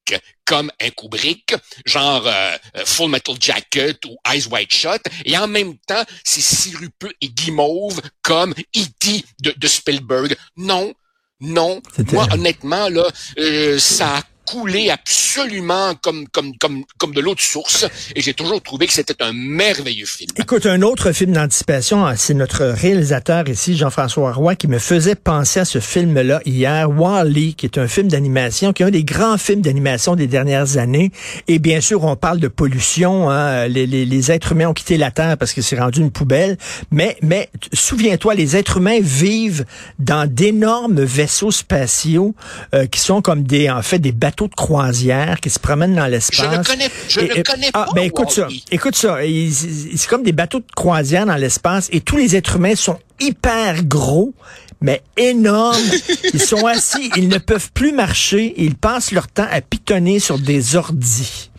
comme 0.46 0.72
un 0.82 0.90
Kubrick, 0.90 1.54
genre 1.86 2.26
euh, 2.26 2.58
euh, 2.78 2.86
Full 2.86 3.12
Metal 3.12 3.36
Jacket 3.40 4.04
ou 4.06 4.16
Eyes 4.32 4.48
Wide 4.50 4.72
Shut, 4.72 5.02
et 5.26 5.38
en 5.38 5.48
même 5.48 5.78
temps 5.88 6.04
c'est 6.24 6.42
sirupeux 6.42 7.14
et 7.22 7.30
guimauve 7.30 8.02
comme 8.22 8.54
E.T. 8.76 9.26
De, 9.42 9.54
de 9.56 9.68
Spielberg. 9.68 10.36
Non, 10.56 10.94
non. 11.42 11.82
Moi, 12.14 12.28
honnêtement, 12.32 12.90
là, 12.90 13.12
euh, 13.38 13.78
ça 13.78 14.24
coulé 14.48 14.90
absolument 14.90 15.94
comme 16.02 16.28
comme 16.30 16.54
comme 16.58 16.84
comme 16.98 17.14
de 17.14 17.20
l'eau 17.20 17.36
de 17.36 17.42
source 17.42 17.86
et 18.16 18.22
j'ai 18.22 18.34
toujours 18.34 18.62
trouvé 18.62 18.88
que 18.88 18.94
c'était 18.94 19.22
un 19.22 19.34
merveilleux 19.34 20.06
film. 20.06 20.30
Écoute, 20.38 20.66
un 20.66 20.82
autre 20.82 21.12
film 21.12 21.34
d'anticipation, 21.34 22.06
hein, 22.06 22.16
c'est 22.16 22.34
notre 22.34 22.66
réalisateur 22.66 23.48
ici, 23.50 23.76
Jean-François 23.76 24.32
Roy, 24.32 24.56
qui 24.56 24.68
me 24.68 24.80
faisait 24.80 25.16
penser 25.16 25.60
à 25.60 25.66
ce 25.66 25.80
film-là 25.80 26.42
hier, 26.46 26.90
Wall-E, 26.90 27.54
qui 27.58 27.66
est 27.66 27.78
un 27.78 27.88
film 27.88 28.08
d'animation, 28.08 28.72
qui 28.72 28.84
est 28.84 28.86
un 28.86 28.92
des 28.92 29.04
grands 29.04 29.38
films 29.38 29.62
d'animation 29.62 30.16
des 30.16 30.28
dernières 30.28 30.78
années. 30.78 31.12
Et 31.48 31.60
bien 31.60 31.82
sûr, 31.82 32.04
on 32.04 32.16
parle 32.16 32.40
de 32.40 32.48
pollution. 32.48 33.30
Hein, 33.30 33.68
les, 33.68 33.86
les, 33.86 34.06
les 34.06 34.32
êtres 34.32 34.54
humains 34.54 34.68
ont 34.68 34.74
quitté 34.74 34.98
la 34.98 35.12
Terre 35.12 35.38
parce 35.38 35.54
que 35.54 35.62
c'est 35.62 35.78
rendu 35.78 36.00
une 36.00 36.12
poubelle. 36.12 36.58
Mais 36.92 37.18
mais 37.22 37.50
souviens-toi, 37.74 38.36
les 38.36 38.56
êtres 38.56 38.78
humains 38.78 39.00
vivent 39.02 39.66
dans 40.00 40.30
d'énormes 40.32 41.04
vaisseaux 41.04 41.52
spatiaux 41.52 42.34
euh, 42.74 42.86
qui 42.86 43.00
sont 43.00 43.22
comme 43.22 43.44
des 43.44 43.70
en 43.70 43.82
fait 43.82 44.00
des 44.00 44.12
bateaux 44.12 44.37
de 44.46 44.54
croisière 44.54 45.40
qui 45.40 45.50
se 45.50 45.58
promènent 45.58 45.96
dans 45.96 46.06
l'espace. 46.06 46.46
Je 46.54 46.60
ne 46.60 46.64
connais, 46.64 46.92
je 47.10 47.20
ne 47.22 47.42
connais 47.42 47.70
ah, 47.74 47.86
pas. 47.86 47.94
Ben 47.96 48.04
écoute 48.04 48.30
ça, 48.30 48.48
écoute 48.72 48.96
ça. 48.96 49.18
C'est 49.22 50.08
comme 50.08 50.22
des 50.22 50.34
bateaux 50.34 50.60
de 50.60 50.72
croisière 50.76 51.26
dans 51.26 51.36
l'espace 51.36 51.90
et 51.92 52.02
tous 52.02 52.18
les 52.18 52.36
êtres 52.36 52.58
humains 52.58 52.76
sont 52.76 53.00
hyper 53.20 53.84
gros 53.84 54.36
mais 54.80 55.02
énormes. 55.18 55.82
ils 56.34 56.40
sont 56.40 56.68
assis, 56.68 57.10
ils 57.16 57.28
ne 57.30 57.40
peuvent 57.40 57.72
plus 57.74 57.92
marcher, 57.92 58.54
ils 58.58 58.76
passent 58.76 59.12
leur 59.12 59.28
temps 59.28 59.48
à 59.50 59.62
pitonner 59.62 60.20
sur 60.20 60.38
des 60.38 60.76
ordis. 60.76 61.50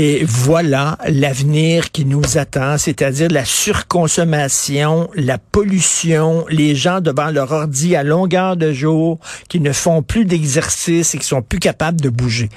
Et 0.00 0.22
voilà 0.24 0.96
l'avenir 1.08 1.90
qui 1.90 2.04
nous 2.04 2.38
attend, 2.38 2.78
c'est-à-dire 2.78 3.26
la 3.32 3.44
surconsommation, 3.44 5.10
la 5.16 5.38
pollution, 5.38 6.46
les 6.48 6.76
gens 6.76 7.00
devant 7.00 7.32
leur 7.32 7.50
ordi 7.50 7.96
à 7.96 8.04
longueur 8.04 8.56
de 8.56 8.72
jour, 8.72 9.18
qui 9.48 9.58
ne 9.58 9.72
font 9.72 10.04
plus 10.04 10.24
d'exercice 10.24 11.16
et 11.16 11.18
qui 11.18 11.26
sont 11.26 11.42
plus 11.42 11.58
capables 11.58 12.00
de 12.00 12.10
bouger. 12.10 12.48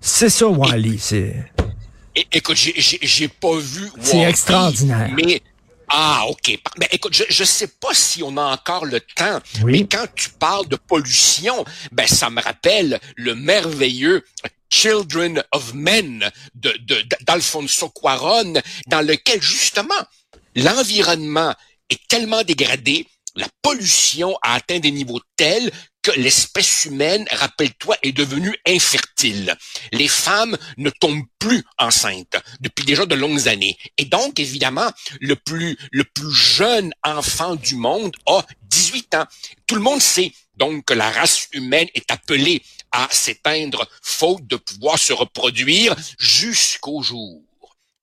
C'est 0.00 0.30
ça, 0.30 0.48
Wally. 0.48 0.98
C'est. 0.98 1.36
Écoute, 2.32 2.56
j'ai 2.56 3.28
pas 3.28 3.56
vu. 3.56 3.88
C'est 4.00 4.22
extraordinaire. 4.22 5.12
Mais 5.14 5.42
ah, 5.90 6.24
OK. 6.28 6.58
Mais 6.80 6.88
écoute, 6.90 7.14
je 7.14 7.42
ne 7.42 7.46
sais 7.46 7.68
pas 7.68 7.94
si 7.94 8.24
on 8.24 8.36
a 8.36 8.42
encore 8.42 8.84
le 8.84 8.98
temps, 9.00 9.38
mais 9.64 9.86
quand 9.86 10.06
tu 10.16 10.30
parles 10.30 10.66
de 10.66 10.74
pollution, 10.76 11.64
ben 11.92 12.08
ça 12.08 12.30
me 12.30 12.42
rappelle 12.42 12.98
le 13.14 13.36
merveilleux 13.36 14.24
Children 14.70 15.42
of 15.52 15.74
Men 15.74 16.30
de, 16.54 16.72
d'Alfonso 17.22 17.90
Cuaron, 17.90 18.54
dans 18.86 19.06
lequel 19.06 19.42
justement 19.42 19.94
l'environnement 20.54 21.54
est 21.90 22.06
tellement 22.08 22.42
dégradé, 22.42 23.06
la 23.36 23.48
pollution 23.62 24.36
a 24.42 24.54
atteint 24.54 24.80
des 24.80 24.90
niveaux 24.90 25.20
tels 25.36 25.70
que 26.02 26.10
l'espèce 26.12 26.86
humaine, 26.86 27.26
rappelle-toi, 27.30 27.96
est 28.02 28.12
devenue 28.12 28.56
infertile. 28.66 29.54
Les 29.92 30.08
femmes 30.08 30.56
ne 30.78 30.90
tombent 30.90 31.26
plus 31.38 31.62
enceintes 31.78 32.36
depuis 32.60 32.84
déjà 32.84 33.06
de 33.06 33.14
longues 33.14 33.48
années. 33.48 33.76
Et 33.98 34.06
donc, 34.06 34.40
évidemment, 34.40 34.90
le 35.20 35.36
plus, 35.36 35.76
le 35.92 36.04
plus 36.04 36.32
jeune 36.32 36.92
enfant 37.04 37.54
du 37.54 37.76
monde 37.76 38.16
a 38.26 38.44
18 38.62 39.14
ans. 39.16 39.26
Tout 39.66 39.74
le 39.74 39.82
monde 39.82 40.00
sait 40.00 40.32
donc 40.56 40.84
que 40.86 40.94
la 40.94 41.10
race 41.10 41.48
humaine 41.52 41.88
est 41.94 42.10
appelée 42.10 42.62
à 42.92 43.08
s'éteindre 43.10 43.88
faute 44.02 44.46
de 44.46 44.56
pouvoir 44.56 44.98
se 44.98 45.12
reproduire 45.12 45.94
jusqu'au 46.18 47.02
jour 47.02 47.42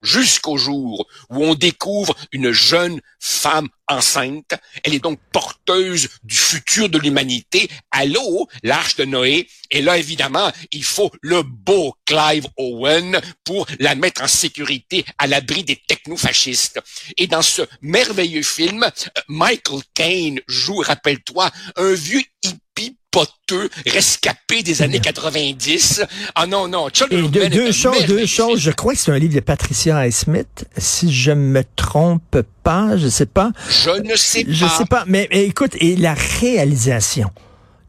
jusqu'au 0.02 0.56
jour 0.56 1.06
où 1.30 1.44
on 1.44 1.54
découvre 1.54 2.14
une 2.32 2.52
jeune 2.52 3.00
femme 3.20 3.68
enceinte. 3.88 4.54
Elle 4.84 4.94
est 4.94 5.02
donc 5.02 5.18
porteuse 5.32 6.08
du 6.22 6.36
futur 6.36 6.88
de 6.88 6.98
l'humanité. 6.98 7.68
Allô, 7.90 8.48
l'arche 8.62 8.96
de 8.96 9.04
Noé. 9.04 9.48
Et 9.70 9.82
là, 9.82 9.98
évidemment, 9.98 10.52
il 10.72 10.84
faut 10.84 11.10
le 11.22 11.42
beau 11.42 11.94
Clive 12.04 12.46
Owen 12.56 13.20
pour 13.44 13.66
la 13.80 13.94
mettre 13.94 14.22
en 14.22 14.28
sécurité 14.28 15.04
à 15.18 15.26
l'abri 15.26 15.64
des 15.64 15.76
technofascistes. 15.76 16.80
Et 17.16 17.26
dans 17.26 17.42
ce 17.42 17.62
merveilleux 17.82 18.42
film, 18.42 18.84
euh, 18.84 19.20
Michael 19.28 19.80
Caine 19.94 20.40
joue, 20.46 20.78
rappelle-toi, 20.78 21.50
un 21.76 21.92
vieux 21.92 22.22
hippie 22.42 22.96
poteux, 23.10 23.68
rescapé 23.86 24.62
des 24.62 24.82
années 24.82 25.00
90. 25.00 26.02
Ah 26.34 26.46
non, 26.46 26.68
non. 26.68 26.88
Et 27.10 27.22
deux, 27.22 27.72
choses, 27.72 28.06
deux 28.06 28.26
choses. 28.26 28.60
Je 28.60 28.70
crois 28.70 28.94
que 28.94 28.98
c'est 28.98 29.12
un 29.12 29.18
livre 29.18 29.34
de 29.34 29.40
Patricia 29.40 30.10
Smith. 30.10 30.66
Si 30.76 31.12
je 31.12 31.32
me 31.32 31.62
trompe 31.76 32.42
pas, 32.62 32.96
je 32.96 33.08
sais 33.08 33.26
pas. 33.26 33.52
Je 33.68 33.90
ne 34.02 34.16
sais 34.16 34.44
pas. 34.44 34.52
Je 34.52 34.66
sais 34.66 34.84
pas. 34.84 35.04
Mais, 35.06 35.28
écoute, 35.30 35.72
et 35.80 35.96
la 35.96 36.14
réalisation 36.14 37.30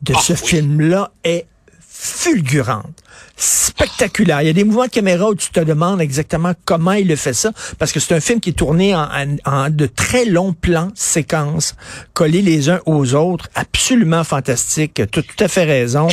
de 0.01 0.13
ah 0.15 0.21
ce 0.21 0.33
film-là 0.33 1.11
est 1.23 1.45
fulgurante, 1.79 3.03
spectaculaire. 3.39 4.41
Il 4.41 4.47
y 4.47 4.49
a 4.49 4.53
des 4.53 4.63
mouvements 4.63 4.85
de 4.85 4.91
caméra 4.91 5.29
où 5.29 5.35
tu 5.35 5.49
te 5.49 5.59
demandes 5.59 6.01
exactement 6.01 6.53
comment 6.65 6.91
il 6.91 7.07
le 7.07 7.15
fait 7.15 7.33
ça, 7.33 7.51
parce 7.77 7.91
que 7.91 7.99
c'est 7.99 8.13
un 8.13 8.19
film 8.19 8.39
qui 8.39 8.49
est 8.49 8.53
tourné 8.53 8.95
en, 8.95 9.07
en, 9.45 9.69
de 9.69 9.85
très 9.85 10.25
longs 10.25 10.53
plans, 10.53 10.89
séquences, 10.95 11.75
collés 12.13 12.41
les 12.41 12.69
uns 12.69 12.81
aux 12.85 13.13
autres, 13.15 13.49
absolument 13.55 14.23
fantastique. 14.23 14.95
Tu 14.95 15.19
as 15.19 15.23
tout 15.23 15.43
à 15.43 15.47
fait 15.47 15.63
raison. 15.63 16.07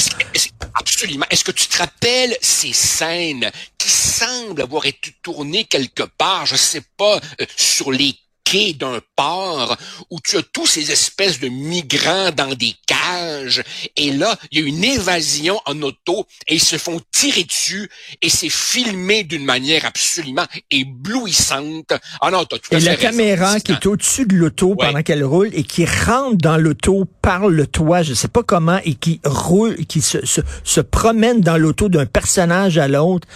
absolument. 0.75 1.27
Est-ce 1.31 1.45
que 1.45 1.53
tu 1.53 1.67
te 1.67 1.79
rappelles 1.79 2.37
ces 2.41 2.73
scènes 2.73 3.51
qui 3.79 3.91
semblent 3.91 4.63
avoir 4.63 4.87
été 4.87 5.15
tournées 5.23 5.65
quelque 5.65 6.05
part, 6.19 6.47
je 6.47 6.57
sais 6.57 6.83
pas, 6.97 7.17
euh, 7.41 7.47
sur 7.57 7.93
les 7.93 8.15
quai 8.47 8.73
d'un 8.73 9.01
port 9.17 9.77
où 10.11 10.19
tu 10.23 10.37
as 10.37 10.43
tous 10.43 10.67
ces 10.67 10.93
espèces 10.93 11.41
de 11.41 11.49
migrants 11.49 12.31
dans 12.31 12.55
des 12.55 12.75
cages 12.87 13.63
et 13.97 14.13
là, 14.13 14.37
il 14.51 14.61
y 14.61 14.63
a 14.63 14.67
une 14.67 14.85
évasion 14.85 15.61
en 15.67 15.83
auto 15.83 16.27
et 16.47 16.55
ils 16.55 16.63
se 16.63 16.79
font 16.79 17.01
tirer 17.13 17.45
dessus 17.45 17.89
et 18.23 18.31
c'est 18.31 18.49
filmé 18.49 19.25
d'une 19.25 19.45
manière 19.45 19.85
absolument 19.85 20.47
éblouissante. 20.71 21.93
Ah 22.21 22.31
non, 22.31 22.45
tout 22.45 22.59
et 22.71 22.81
la 22.81 22.97
caméra 22.97 23.59
qui 23.61 23.73
est 23.73 23.87
au-dessus 23.87 24.27
de 24.27 24.37
l'auto 24.37 24.75
pendant 24.77 25.03
qu'elle 25.03 25.25
roule 25.25 25.51
et 25.53 25.65
qui 25.65 25.85
rentre 25.85 26.37
dans 26.37 26.57
l'auto 26.57 27.05
par 27.23 27.49
le 27.49 27.67
toit, 27.67 28.03
je 28.03 28.15
sais 28.15 28.29
pas 28.29 28.43
comment, 28.43 28.79
et 28.85 28.95
qui 28.95 29.21
roule, 29.25 29.77
qui 29.87 30.01
se, 30.01 30.25
se, 30.25 30.41
se 30.63 30.81
promène 30.81 31.41
dans 31.41 31.57
l'auto 31.57 31.89
d'un 31.89 32.07
personnage 32.07 32.79
à 32.79 32.89
l'autre. 32.89 33.27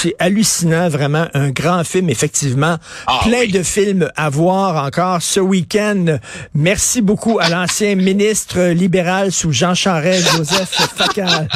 C'est 0.00 0.16
hallucinant, 0.18 0.88
vraiment, 0.88 1.26
un 1.34 1.50
grand 1.50 1.84
film, 1.84 2.08
effectivement. 2.08 2.78
Ah 3.06 3.20
Plein 3.24 3.46
de 3.46 3.62
films 3.62 4.10
à 4.22 4.28
voir 4.28 4.84
encore 4.84 5.20
ce 5.20 5.40
week-end. 5.40 6.18
Merci 6.54 7.02
beaucoup 7.02 7.40
à 7.40 7.48
l'ancien 7.48 7.94
ministre 7.96 8.68
libéral 8.70 9.32
sous 9.32 9.52
Jean 9.52 9.74
Charest, 9.74 10.36
Joseph 10.36 10.78
Facal. 10.94 11.48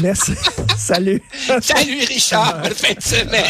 Merci. 0.00 0.32
Salut. 0.78 1.20
Salut 1.60 1.98
Richard. 2.08 2.62
Bonne 2.62 2.72
fin 2.72 2.94
de 2.94 3.02
semaine. 3.02 3.44